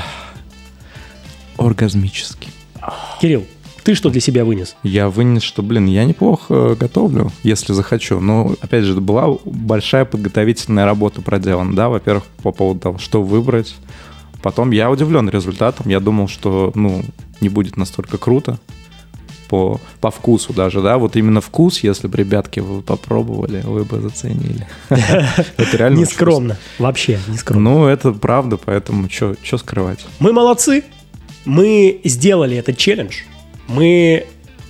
[1.58, 2.50] Оргазмический.
[3.20, 3.46] Кирилл,
[3.85, 4.77] ты что для себя вынес?
[4.83, 8.21] Я вынес, что, блин, я неплохо готовлю, если захочу.
[8.21, 13.75] Но, опять же, была большая подготовительная работа проделана, да, во-первых, по поводу того, что выбрать.
[14.42, 15.88] Потом я удивлен результатом.
[15.88, 17.03] Я думал, что, ну,
[17.40, 18.59] не будет настолько круто
[19.53, 20.97] по, по вкусу даже, да.
[20.97, 24.66] Вот именно вкус, если бы, ребятки, вы попробовали, вы бы заценили.
[24.88, 26.57] Это реально Не очень скромно.
[26.79, 27.71] Вообще не скромно.
[27.71, 30.07] Ну, это правда, поэтому что скрывать?
[30.21, 30.85] Мы молодцы.
[31.45, 33.25] Мы сделали этот челлендж.
[33.68, 34.27] Мы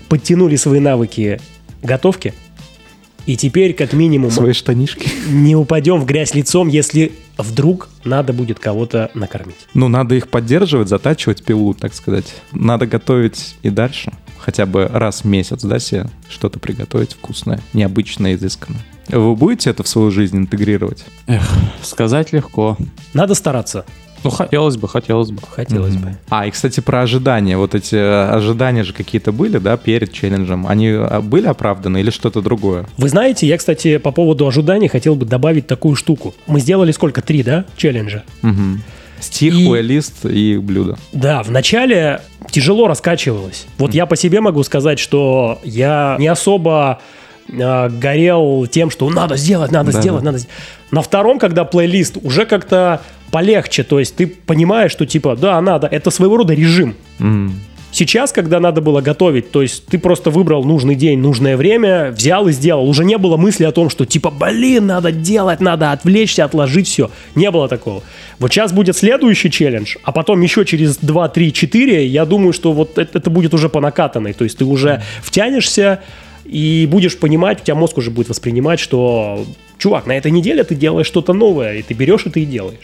[0.09, 1.41] подтянули свои навыки
[1.83, 2.35] готовки.
[3.25, 5.09] И теперь, как минимум, Свои штанишки.
[5.29, 9.57] не упадем в грязь лицом, если вдруг надо будет кого-то накормить.
[9.75, 12.35] Ну, надо их поддерживать, затачивать пилу, так сказать.
[12.53, 14.13] Надо готовить и дальше.
[14.39, 18.83] Хотя бы раз в месяц, да, себе что-то приготовить вкусное, необычное, изысканное.
[19.09, 21.05] Вы будете это в свою жизнь интегрировать?
[21.81, 22.77] Сказать легко.
[23.15, 23.85] Надо стараться.
[24.25, 25.41] Ну, хотелось бы, хотелось бы.
[25.51, 26.17] Хотелось бы.
[26.31, 27.57] А, и, кстати, про ожидания.
[27.57, 30.67] Вот эти э, ожидания же какие-то были, да, перед челленджем.
[30.67, 32.87] Они а, были оправданы или что-то другое?
[32.97, 36.35] Вы знаете, я, кстати, по поводу ожиданий хотел бы добавить такую штуку.
[36.47, 37.21] Мы сделали сколько?
[37.23, 38.23] Три, да, челленджа?
[38.43, 38.83] Мгм.
[39.21, 40.97] Стих, И- плейлист и блюдо.
[41.13, 43.67] Да, вначале тяжело раскачивалось.
[43.79, 47.01] Вот я по себе могу сказать, что я не особо
[47.49, 50.01] э, горел тем, что надо сделать, надо Да.
[50.01, 50.39] сделать, надо.
[50.39, 50.49] с-
[50.91, 53.01] На втором, когда плейлист, уже как-то
[53.33, 53.83] полегче.
[53.83, 55.89] То есть ты понимаешь, что типа, да, надо.
[55.89, 56.95] Это своего рода режим.
[57.19, 57.53] М.
[57.95, 62.49] Сейчас, когда надо было готовить, то есть ты просто выбрал нужный день, нужное время, взял
[62.49, 62.89] и сделал.
[62.89, 67.11] Уже не было мысли о том, что типа, блин, надо делать, надо отвлечься, отложить все.
[67.35, 68.03] Не было такого.
[68.39, 72.73] Вот сейчас будет следующий челлендж, а потом еще через 2, 3, 4, я думаю, что
[72.73, 74.33] вот это, это будет уже по накатанной.
[74.33, 76.01] То есть ты уже втянешься
[76.47, 79.45] и будешь понимать, у тебя мозг уже будет воспринимать, что,
[79.77, 82.79] чувак, на этой неделе ты делаешь что-то новое, и ты берешь это и делаешь.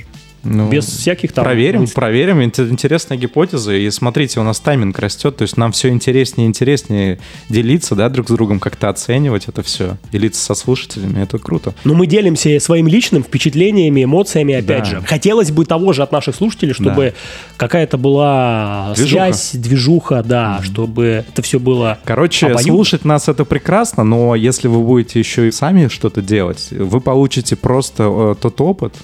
[0.44, 1.44] Ну, Без всяких там...
[1.44, 2.40] Проверим, проверим.
[2.40, 3.72] Инте- Интересная гипотеза.
[3.74, 8.08] И смотрите, у нас тайминг растет, то есть нам все интереснее и интереснее делиться, да,
[8.08, 11.22] друг с другом, как-то оценивать это все, делиться со слушателями.
[11.22, 11.74] Это круто.
[11.84, 14.84] Но мы делимся своим личным впечатлениями, эмоциями, опять Да.
[14.84, 15.02] же.
[15.06, 17.14] Хотелось бы того же от наших слушателей, чтобы
[17.56, 19.10] какая-то была Движуха.
[19.32, 21.98] связь, движуха, да, чтобы это все было...
[22.04, 22.72] Короче, Обоюдно.
[22.72, 27.56] слушать нас это прекрасно, но если вы будете еще и сами что-то делать, вы получите
[27.56, 28.94] просто э, тот опыт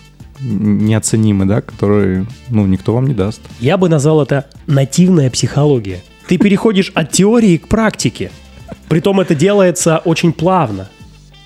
[0.45, 3.41] неоценимый, да, который, ну, никто вам не даст.
[3.61, 6.03] Я бы назвал это нативная психология.
[6.29, 8.31] Ты переходишь от теории к практике.
[8.89, 10.89] Притом это делается очень плавно,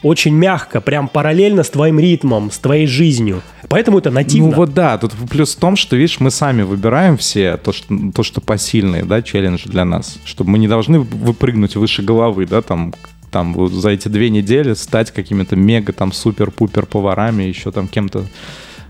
[0.03, 3.43] очень мягко, прям параллельно с твоим ритмом, с твоей жизнью.
[3.69, 4.51] Поэтому это нативно.
[4.51, 7.95] Ну вот да, тут плюс в том, что, видишь, мы сами выбираем все то, что,
[8.15, 12.63] то, что посильные, да, челленджи для нас, чтобы мы не должны выпрыгнуть выше головы, да,
[12.63, 12.95] там,
[13.31, 18.25] там за эти две недели стать какими-то мега там супер-пупер поварами, еще там кем-то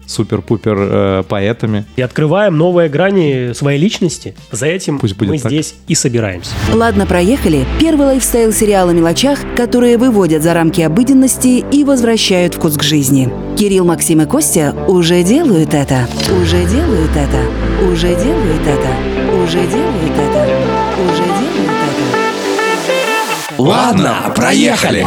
[0.09, 1.85] супер-пупер э, поэтами.
[1.97, 4.35] И открываем новые грани своей личности.
[4.51, 5.53] За этим Пусть будет мы так.
[5.53, 6.51] здесь и собираемся.
[6.73, 7.65] Ладно, проехали.
[7.79, 13.31] Первый лайфстайл-сериал о мелочах, которые выводят за рамки обыденности и возвращают вкус к жизни.
[13.57, 16.09] Кирилл, Максим и Костя уже делают это.
[16.41, 17.39] Уже делают это.
[17.91, 19.43] Уже делают это.
[19.43, 20.47] Уже делают это.
[21.05, 21.73] Уже делают
[23.51, 23.63] это.
[23.63, 25.07] Ладно, проехали.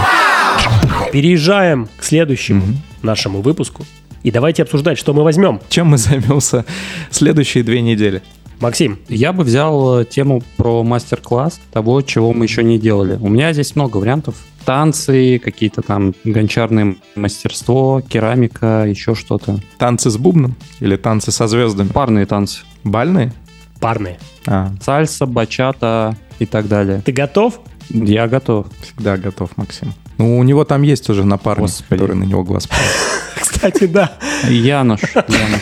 [1.12, 2.64] Переезжаем к следующему
[3.02, 3.86] нашему выпуску.
[4.24, 5.60] И давайте обсуждать, что мы возьмем.
[5.70, 6.66] Чем мы займемся
[7.10, 8.22] следующие две недели?
[8.60, 13.18] Максим, Я бы взял э, тему про мастер-класс того, чего мы еще не делали.
[13.20, 14.36] У меня здесь много вариантов.
[14.66, 19.60] Танцы, какие-то там гончарное мастерство, керамика, еще что-то.
[19.80, 21.88] Танцы с бубном или танцы со звездами?
[21.88, 22.60] Парные танцы.
[22.84, 23.34] Бальные?
[23.82, 24.20] парные.
[24.48, 27.02] А, Сальса, бачата и так далее.
[27.04, 27.60] Ты готов?
[27.90, 28.68] Я готов.
[28.82, 29.94] всегда готов, Максим.
[30.18, 31.90] Ну, у него там есть уже напарник, Господи.
[31.90, 32.68] который на него глаз.
[33.36, 34.12] Кстати, да.
[34.50, 35.62] Януш, Януш.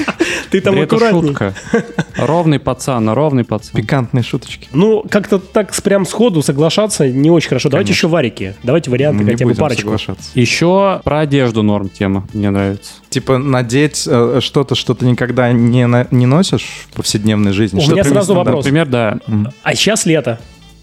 [0.49, 1.53] Ты там Это шутка.
[2.17, 3.79] Ровный пацан, ровный пацан.
[3.79, 4.67] Пикантные шуточки.
[4.71, 7.69] Ну, как-то так с- прям сходу соглашаться не очень хорошо.
[7.69, 8.55] Давайте еще варики.
[8.63, 9.95] Давайте варианты хотя бы парочку.
[10.33, 12.27] Еще про одежду норм тема.
[12.33, 12.93] Мне нравится.
[13.09, 17.79] Типа надеть э, что-то, что ты никогда не, носишь в повседневной жизни.
[17.79, 18.65] У меня сразу вопрос.
[18.65, 19.19] Например, да.
[19.63, 20.39] А сейчас лето.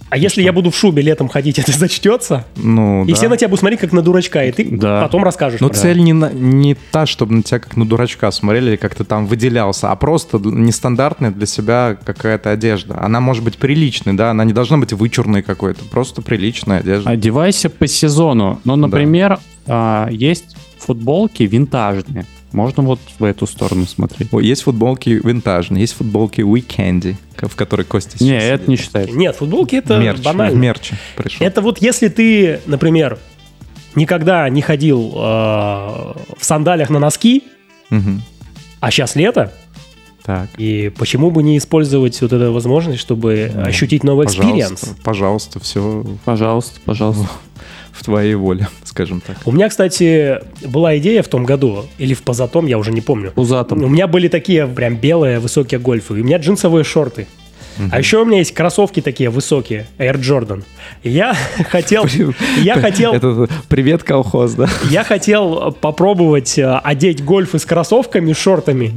[0.08, 2.44] А если я буду в шубе летом ходить, это зачтется?
[2.56, 3.14] Ну, И да.
[3.16, 5.02] все на тебя будут смотреть как на дурачка, и ты Да.
[5.02, 5.60] потом расскажешь.
[5.60, 5.82] Ну, про это.
[5.82, 9.04] цель не, на- не та, чтобы на тебя как на дурачка смотрели, или как ты
[9.04, 12.98] там выделялся, а просто нестандартная для себя какая-то одежда.
[13.00, 17.10] Она может быть приличной, да, она не должна быть вычурной какой-то, просто приличная одежда.
[17.10, 18.60] Одевайся по сезону.
[18.64, 22.26] Ну, например, а, есть футболки винтажные.
[22.52, 24.28] Можно вот в эту сторону смотреть.
[24.32, 29.14] Есть футболки винтажные, есть футболки Weekendy, в которой Костя Не, это не считается.
[29.16, 30.54] Нет, футболки это мерч, банально.
[30.56, 31.44] в мерче пришел.
[31.46, 33.18] Это вот если ты, например,
[33.94, 37.42] никогда не ходил э, в сандалях на носки,
[37.90, 38.22] Мгм.
[38.80, 39.52] а сейчас лето,
[40.24, 44.80] Так, и почему бы не использовать вот эту возможность, чтобы ощутить новый experience?
[45.02, 47.26] пожалуйста, пожалуйста, все Пожалуйста, пожалуйста.
[47.96, 49.36] В твоей воле, скажем так.
[49.44, 53.30] У меня, кстати, была идея в том году, или в позатом, я уже не помню.
[53.30, 53.92] В позатом.
[53.92, 57.26] меня были такие прям белые высокие гольфы, и у меня джинсовые шорты.
[57.90, 60.64] А еще у меня есть кроссовки такие высокие, Air Jordan.
[61.02, 61.36] И я
[61.70, 62.06] хотел,
[62.58, 64.68] я хотел, Это привет, колхоз, да?
[64.90, 68.92] я хотел попробовать э, одеть гольфы с кроссовками, шортами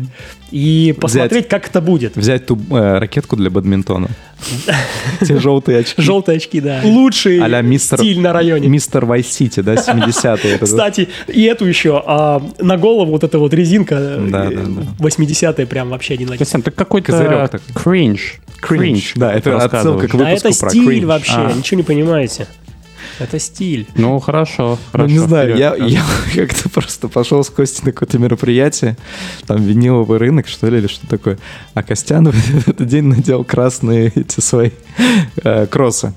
[0.52, 2.16] и посмотреть, как это будет.
[2.16, 4.10] Взять ту э, ракетку для бадминтона.
[5.26, 6.02] Те желтые очки.
[6.02, 6.82] Желтые очки, да.
[6.84, 8.00] Лучший мистер...
[8.00, 8.68] стиль на районе.
[8.68, 10.54] Мистер Вайс Сити, да, 70-е.
[10.54, 10.66] это, да?
[10.66, 14.82] Кстати, и эту еще, а, на голову вот эта вот резинка, Да, э, да, да.
[15.00, 16.40] 80-е прям вообще один лайк.
[16.40, 18.40] Костян, ты какой-то кринж.
[18.60, 19.14] Кринж.
[19.16, 21.06] Да, это отсылка к Да выпуску это про стиль кринж.
[21.06, 21.54] вообще, А.
[21.54, 22.48] ничего не понимаете.
[23.20, 23.88] Это стиль.
[23.96, 24.72] Ну, хорошо.
[24.72, 25.78] Ну, хорошо, не знаю, вперед.
[25.78, 26.04] я, я
[26.48, 28.98] как-то просто пошел с Костей на какое-то мероприятие,
[29.46, 31.38] там виниловый рынок, что ли, или что такое.
[31.74, 34.72] А Костян в этот день надел красные эти свои
[35.44, 36.14] э, кроссы.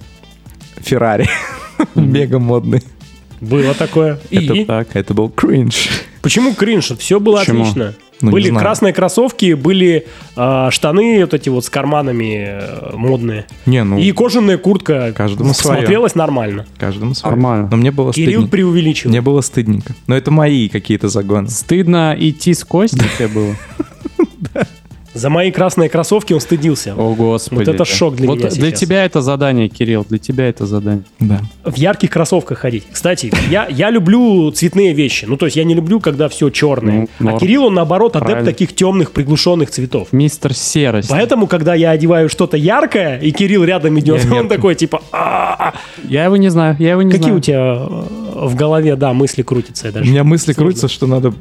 [0.79, 1.29] Феррари.
[1.95, 2.83] Мега модный.
[3.41, 4.21] Было такое.
[4.31, 5.89] Это И так, это был кринж.
[6.23, 6.93] почему кринж?
[6.99, 7.63] Все было Почему?
[7.63, 7.95] отлично.
[8.23, 10.07] Ну, были красные кроссовки, были
[10.37, 13.47] а, штаны вот эти вот с карманами э, модные.
[13.67, 15.81] Не, ну, И кожаная куртка Каждому свое.
[15.81, 16.67] смотрелась нормально.
[16.79, 17.35] каждому свое.
[17.35, 17.69] Нормально.
[17.71, 18.51] Но мне было Кирилл стыдненько.
[18.51, 19.11] преувеличил.
[19.11, 19.95] Мне было стыдненько.
[20.07, 21.49] Но это мои какие-то загоны.
[21.49, 23.57] Стыдно идти с Костей тебе было?
[25.15, 26.95] За мои красные кроссовки он стыдился.
[26.97, 27.59] О, Господи.
[27.61, 28.81] Вот это шок для Вот меня Для сейчас.
[28.81, 31.05] тебя это задание, Кирилл, для тебя это задание.
[31.21, 31.41] Да.
[31.65, 32.85] В ярких кроссовках ходить.
[32.91, 35.27] Кстати, я, я люблю цветные вещи.
[35.27, 37.09] Ну, то есть я не люблю, когда все черное.
[37.19, 37.39] Ну, а.
[37.39, 38.51] Кирилл, он наоборот, адепт Правильно.
[38.51, 40.09] таких темных, приглушенных цветов.
[40.13, 41.11] Мистер Серость.
[41.11, 45.75] Поэтому, когда я одеваю что-то яркое, и Кирилл рядом идет, Я он такой, типа, «А-а-а».
[46.09, 47.37] Я его не знаю, я его не какие знаю.
[47.37, 49.89] у тебя э, в голове, да, мысли крутятся?
[49.89, 50.63] Я У меня мысли сложно.
[50.65, 51.33] крутятся, что надо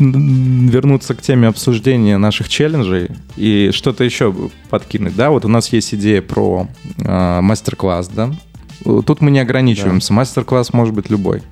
[0.00, 4.34] вернуться к теме обсуждения наших челленджей и что-то еще
[4.70, 5.14] подкинуть.
[5.14, 6.66] Да, вот у нас есть идея про
[6.98, 8.30] э, мастер-класс, да.
[8.84, 10.12] Тут мы не ограничиваемся.
[10.12, 11.42] Мастер-класс может быть любой.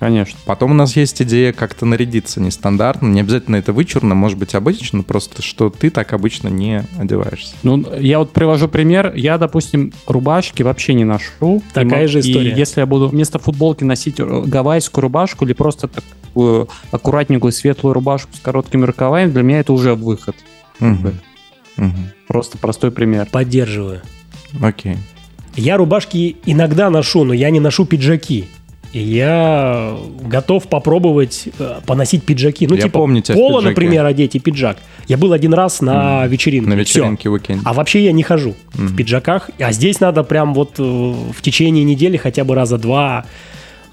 [0.00, 0.38] Конечно.
[0.44, 3.06] Потом у нас есть идея как-то нарядиться нестандартно.
[3.06, 7.54] Не обязательно это вычурно, может быть обычно, просто что ты так обычно не одеваешься.
[7.62, 9.14] Ну, я вот привожу пример.
[9.14, 11.62] Я, допустим, рубашки вообще не ношу.
[11.72, 12.50] Такая И же история.
[12.50, 15.88] И если я буду вместо футболки носить гавайскую рубашку или просто
[16.34, 20.34] такую аккуратненькую светлую рубашку с короткими рукавами, для меня это уже выход.
[20.80, 21.20] Мгм.
[21.76, 22.10] Мгм.
[22.26, 23.28] Просто простой пример.
[23.30, 24.02] Поддерживаю.
[24.60, 24.96] Окей.
[25.54, 28.46] Я рубашки иногда ношу, но я не ношу пиджаки.
[28.92, 32.66] И я готов попробовать э, поносить пиджаки.
[32.68, 34.78] Ну, Я типа, помню тебя в поло, например, одеть и пиджак.
[35.08, 36.68] Я был один раз на вечеринке.
[36.68, 37.62] На вечеринке уикенд.
[37.64, 39.50] А вообще я не хожу в пиджаках.
[39.58, 43.26] А здесь надо прям вот э, в течение недели хотя бы раза два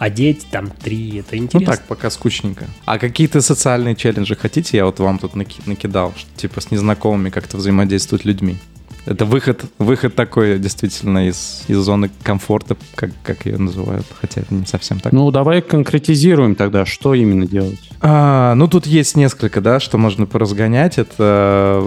[0.01, 1.19] одеть, там, три.
[1.19, 1.73] Это Ну интересно.
[1.75, 2.65] так, пока скучненько.
[2.85, 4.77] А какие-то социальные челленджи хотите?
[4.77, 8.57] Я вот вам тут наки- накидал, что типа с незнакомыми как-то взаимодействовать людьми.
[9.05, 14.53] Это выход, выход такой действительно из, из зоны комфорта, как, как ее называют, хотя это
[14.55, 15.13] не совсем так.
[15.13, 17.79] Ну, давай конкретизируем тогда, что именно делать.
[17.99, 20.97] А, ну, тут есть несколько, да, что можно поразгонять.
[20.97, 21.83] Это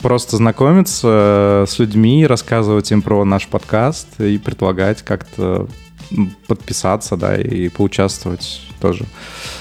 [0.00, 5.68] просто знакомиться с людьми, рассказывать им про наш подкаст и предлагать как-то
[6.46, 9.04] подписаться, да, и поучаствовать тоже.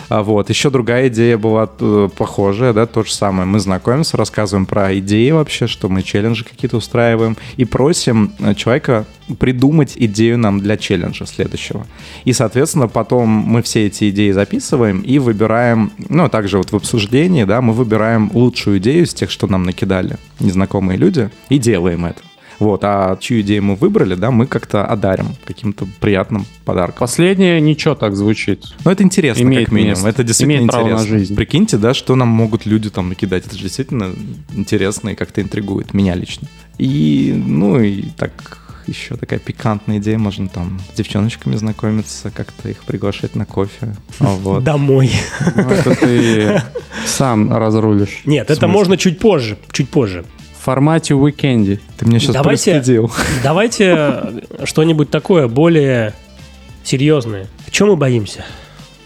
[0.07, 3.45] А вот, еще другая идея была э, похожая, да, то же самое.
[3.45, 9.05] Мы знакомимся, рассказываем про идеи вообще, что мы челленджи какие-то устраиваем, и просим э, человека
[9.37, 11.85] придумать идею нам для челленджа следующего.
[12.23, 16.75] И, соответственно, потом мы все эти идеи записываем и выбираем, ну, а также вот в
[16.75, 22.05] обсуждении, да, мы выбираем лучшую идею из тех, что нам накидали незнакомые люди, и делаем
[22.05, 22.21] это.
[22.59, 26.99] Вот, а чью идею мы выбрали, да, мы как-то одарим каким-то приятным подарком.
[26.99, 28.65] Последнее ничего так звучит.
[28.83, 29.91] Ну, это интересно, Имеет как минимум.
[29.91, 30.09] место.
[30.09, 31.17] Это действительно Имеет право на интересно.
[31.19, 31.35] жизнь.
[31.35, 33.45] Прикиньте, да, что нам могут люди там накидать.
[33.45, 34.13] Это же действительно
[34.53, 36.47] интересно и как-то интригует меня лично.
[36.77, 38.57] И, ну, и так
[38.87, 43.95] еще такая пикантная идея, можно там с девчоночками знакомиться, как-то их приглашать на кофе.
[44.19, 44.63] А Вот.
[44.63, 45.11] Домой.
[45.55, 46.61] Ну, Это ты
[47.05, 48.21] сам разрулишь.
[48.25, 50.25] Нет, это можно чуть позже, чуть позже.
[50.59, 51.79] В формате уикенде.
[51.97, 53.11] Ты меня сейчас Давайте- пристыдил.
[53.43, 56.13] Давайте что-нибудь такое более
[56.83, 57.47] серьезное.
[57.71, 58.43] Чего мы боимся?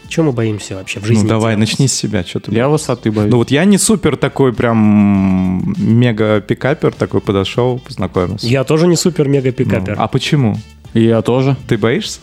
[0.08, 1.22] Чего мы боимся вообще в жизни?
[1.22, 1.70] Ну, давай, делать?
[1.70, 3.30] начни с себя, что ты Я высоты боюсь.
[3.30, 8.46] Ну вот я не супер такой прям мега пикапер такой подошел, познакомился.
[8.46, 9.96] Я тоже не супер-мега-пикапер.
[9.96, 10.56] Ну, а почему?
[10.92, 11.56] И я тоже.
[11.68, 12.20] Ты боишься?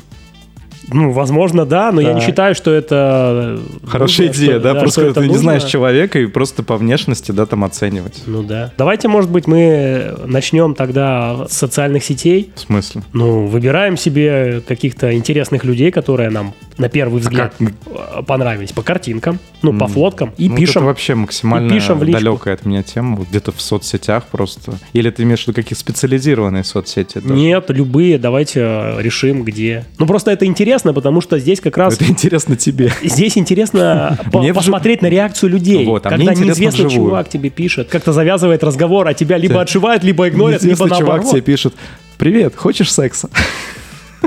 [0.89, 2.23] Ну, возможно, да, но я не Так.
[2.29, 3.59] считаю, что это...
[3.88, 4.75] Хорошая нужно, идея, что- да?
[4.75, 5.41] Просто когда это ты не нужно.
[5.43, 8.23] знаешь человека и просто по внешности, да, там оценивать.
[8.25, 8.71] Ну да.
[8.77, 12.51] Давайте, может быть, мы начнем тогда с социальных сетей.
[12.55, 13.03] В смысле?
[13.13, 19.39] Ну, выбираем себе каких-то интересных людей, которые нам на первый взгляд э, понравились по картинкам,
[19.61, 20.82] ну, по фоткам, и Ну, вот пишем.
[20.84, 22.24] Это вообще максимально и пишем в личку.
[22.24, 23.17] далекая от меня тема.
[23.17, 24.74] Вот где-то в соцсетях просто.
[24.93, 27.19] Или ты имеешь в виду какие специализированные соцсети?
[27.19, 27.34] тоже?
[27.34, 29.86] Нет, любые, давайте э, решим, где.
[29.97, 31.95] Ну, просто это интересно, потому что здесь как раз...
[31.95, 32.91] Это интересно тебе.
[33.03, 34.17] Здесь интересно
[34.53, 35.86] посмотреть на реакцию людей.
[35.86, 40.28] Вот, а когда неизвестный чувак тебе пишет, как-то завязывает разговор, а тебя либо отшивают, либо
[40.28, 41.32] игнорят, либо Неизвестный чувак наоборот.
[41.32, 41.74] тебе пишет,
[42.17, 43.30] привет, хочешь секса?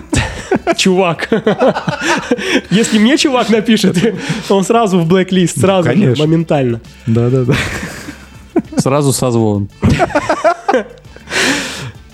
[0.77, 1.29] Чувак.
[2.71, 3.97] Если мне чувак напишет,
[4.49, 6.81] он сразу в блэк-лист, сразу моментально.
[7.07, 7.55] Да-да-да.
[8.77, 9.69] Сразу созвон.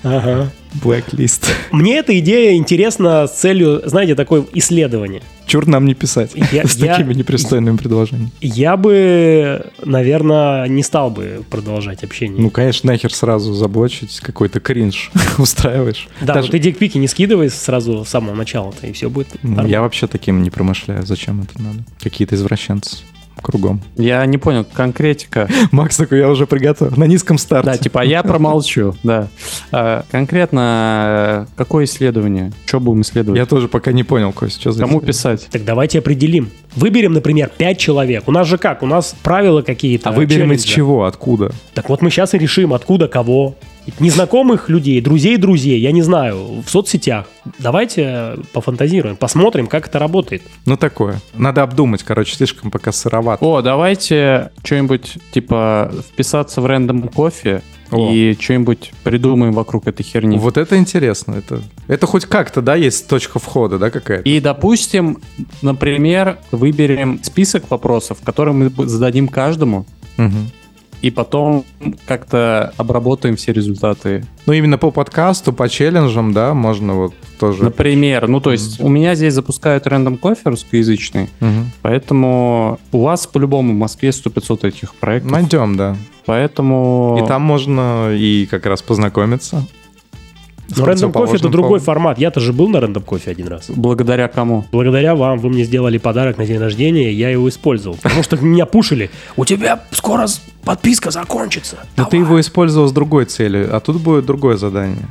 [0.03, 0.51] Ага.
[0.83, 1.45] Blacklist.
[1.71, 5.21] Мне эта идея интересна с целью, знаете, такое исследование.
[5.45, 8.31] Чур нам не писать Я- с я- такими непристойными предложениями.
[8.39, 12.41] Я бы, наверное, не стал бы продолжать общение.
[12.41, 16.07] Ну, конечно, нахер сразу заблочить, какой-то кринж устраиваешь.
[16.21, 19.49] да, Даже- но ты дикпики не скидывай сразу с самого начала-то, и все будет Ну,
[19.49, 19.69] нормально.
[19.71, 21.05] Я вообще таким не промышляю.
[21.05, 21.79] Зачем это надо?
[22.01, 22.97] Какие-то извращенцы
[23.41, 23.81] кругом.
[23.95, 25.47] Я не понял, конкретика.
[25.71, 26.93] Макс такой, я уже приготовил.
[26.97, 27.71] На низком старте.
[27.71, 29.27] Да, типа, а я промолчу, да.
[29.71, 32.51] А, Конкретно, э, какое исследование?
[32.65, 33.37] Что будем исследовать?
[33.37, 34.81] Я тоже пока не понял, Кость, что за...
[34.81, 35.47] Кому писать?
[35.51, 36.49] Так давайте определим.
[36.75, 38.23] Выберем, например, 5 человек.
[38.27, 38.81] У нас же как?
[38.81, 40.09] У нас правила какие-то.
[40.09, 40.75] А выберем из челленджа.
[40.75, 41.05] чего?
[41.05, 41.51] Откуда?
[41.73, 43.55] Так вот мы сейчас и решим, откуда кого.
[43.99, 47.25] Незнакомых людей, друзей друзей, я не знаю, в соцсетях.
[47.57, 50.43] Давайте пофантазируем, посмотрим, как это работает.
[50.65, 51.19] Ну, такое.
[51.33, 53.43] Надо обдумать, короче, слишком пока сыровато.
[53.43, 58.11] О, давайте что-нибудь, типа, вписаться в рандом кофе О.
[58.11, 60.37] и что-нибудь придумаем вокруг этой херни.
[60.37, 61.33] Вот это интересно.
[61.33, 64.27] Это, это хоть как-то, да, есть точка входа, да, какая-то?
[64.27, 65.19] И, допустим,
[65.61, 69.85] например, выберем список вопросов, которые мы зададим каждому,
[70.17, 70.51] Мгм.
[71.01, 71.65] И потом
[72.05, 74.25] как-то обработаем все результаты.
[74.45, 77.63] Ну, именно по подкасту, по челленджам, да, можно вот тоже...
[77.63, 81.71] Например, ну то есть у меня здесь запускают рандом кофе русскоязычный, Мгм.
[81.81, 85.31] поэтому у вас по-любому в Москве 100-500 этих проектов.
[85.31, 85.95] Найдем, да.
[86.25, 87.19] Поэтому...
[87.23, 89.65] И там можно и как раз познакомиться.
[90.67, 91.83] С Но рандом кофе это другой полом.
[91.83, 92.17] формат.
[92.17, 93.69] Я-то же был на рандом кофе один раз.
[93.69, 94.65] Благодаря кому?
[94.71, 97.97] Благодаря вам вы мне сделали подарок на день рождения, я его использовал.
[98.01, 99.09] Потому что меня пушили.
[99.35, 100.27] У тебя скоро
[100.63, 101.77] подписка закончится.
[101.97, 105.07] Но ты его использовал с другой целью, а тут будет другое задание.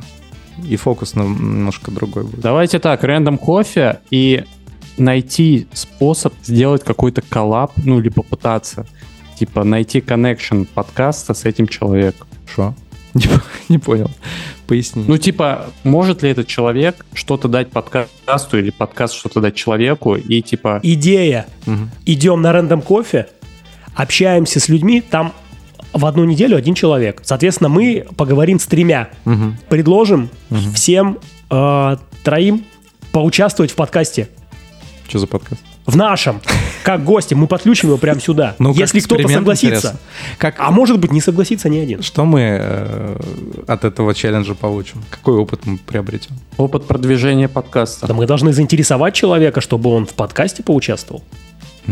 [0.67, 2.41] И фокус немножко другой будет.
[2.41, 4.45] Давайте так, random coffee и
[4.99, 8.87] найти способ сделать какой-то collab, ну или попытаться.
[9.39, 12.27] Типа найти connection подкаста с этим человеком.
[12.51, 12.75] Что?
[13.15, 13.27] Не,
[13.69, 14.11] не понял.
[14.67, 15.05] Поясни.
[15.07, 20.43] Ну, типа, может ли этот человек что-то дать подкасту или подкаст что-то дать человеку и
[20.43, 20.81] типа...
[20.83, 21.47] Идея.
[21.67, 21.91] Мгм.
[22.07, 23.29] Идем на рандом кофе,
[23.95, 25.33] общаемся с людьми, там
[25.93, 27.21] в одну неделю один человек.
[27.25, 29.09] Соответственно, мы поговорим с тремя.
[29.25, 29.59] Мгм.
[29.69, 30.31] Предложим
[30.75, 31.19] всем
[31.51, 32.65] э, троим
[33.13, 34.29] поучаствовать в подкасте.
[35.09, 35.61] Что за подкаст?
[35.91, 36.41] В нашем.
[36.85, 37.35] Как гости.
[37.35, 38.55] Мы подключим его прямо сюда.
[38.61, 39.67] Ну, Если кто-то согласится.
[39.67, 39.99] интересно.
[40.39, 42.01] Как, А может быть, не согласится ни один.
[42.03, 43.17] Что мы э,
[43.67, 45.03] от этого челленджа получим?
[45.11, 46.37] Какой опыт мы приобретем?
[46.59, 48.07] Опыт продвижения подкаста.
[48.07, 51.25] Да мы должны заинтересовать человека, чтобы он в подкасте поучаствовал.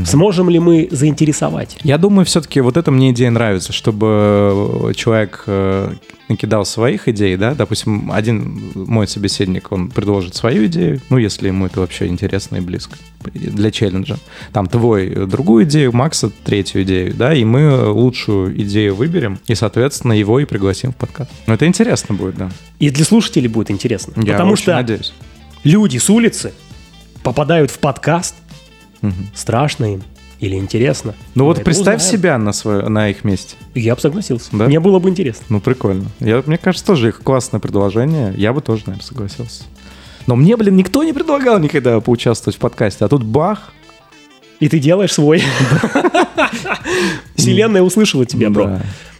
[0.06, 1.78] Сможем ли мы заинтересовать?
[1.82, 5.92] Я думаю, все-таки вот эта мне идея нравится, чтобы человек э,
[6.28, 11.66] накидал своих идей, да, допустим, один мой собеседник, он предложит свою идею, ну, если ему
[11.66, 14.18] это вообще интересно и близко для челленджа.
[14.52, 19.54] Там твой э, другую идею, Макса третью идею, да, и мы лучшую идею выберем, и,
[19.54, 21.30] соответственно, его и пригласим в подкаст.
[21.46, 22.50] Ну, это интересно будет, да.
[22.78, 24.12] И для слушателей будет интересно.
[24.16, 25.12] Я потому что надеюсь.
[25.64, 26.52] люди с улицы
[27.22, 28.34] попадают в подкаст,
[29.34, 30.02] Страшно им
[30.40, 31.14] или интересно.
[31.34, 32.12] Ну вот представь узнаем.
[32.12, 33.56] себя на, свое, на их месте.
[33.74, 34.50] Я бы согласился.
[34.52, 34.66] Да?
[34.66, 35.44] Мне было бы интересно.
[35.48, 36.06] Ну, прикольно.
[36.20, 38.32] Я, мне кажется, тоже их классное предложение.
[38.36, 39.64] Я бы тоже, наверное, согласился.
[40.26, 43.04] Но мне, блин, никто не предлагал никогда поучаствовать в подкасте.
[43.04, 43.72] А тут бах.
[44.60, 45.42] И ты делаешь свой.
[47.34, 48.78] Вселенная услышала тебя, бро.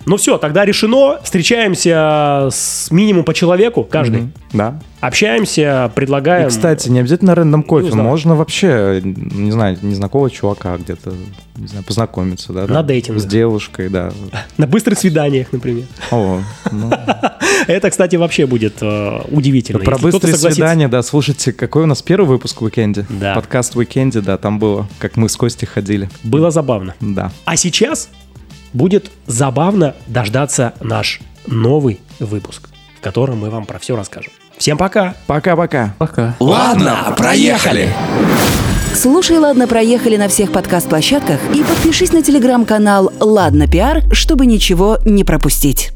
[0.09, 0.11] Да.
[0.11, 1.21] Ну все, тогда решено.
[1.23, 4.23] Встречаемся с минимум по человеку, каждый.
[4.23, 4.33] Мгм.
[4.53, 4.81] Да.
[5.01, 6.47] Общаемся, предлагаем.
[6.47, 7.89] И, кстати, не обязательно рандом кофе.
[7.89, 8.11] узнавать.
[8.11, 11.13] Можно вообще, не знаю, незнакомого чувака где-то,
[11.57, 12.67] не знаю, познакомиться, да.
[12.67, 13.21] На дейтинге.
[13.21, 14.13] С девушкой, да.
[14.57, 15.85] На быстрых свиданиях, например.
[16.11, 16.41] О,
[16.73, 16.91] ну,
[17.69, 19.81] Это, кстати, вообще будет э, удивительно.
[19.81, 23.05] Про быстрые свидания, да, слушайте, какой у нас первый выпуск в уикенде?
[23.09, 23.35] Да.
[23.35, 26.09] Подкаст в уикенде, да, там было, как мы с Костей ходили.
[26.25, 26.95] Было забавно.
[27.01, 27.31] Да.
[27.45, 28.09] А сейчас
[28.73, 34.33] будет забавно дождаться наш новый выпуск, в котором мы вам про все расскажем.
[34.57, 35.15] Всем пока!
[35.27, 35.95] Пока-пока.
[35.99, 36.35] Пока.
[36.41, 37.93] Ладно, проехали.
[38.95, 45.23] Слушай, ладно, проехали на всех подкаст-площадках и подпишись на телеграм-канал «Ладно, пиар», чтобы ничего не
[45.23, 45.93] пропустить.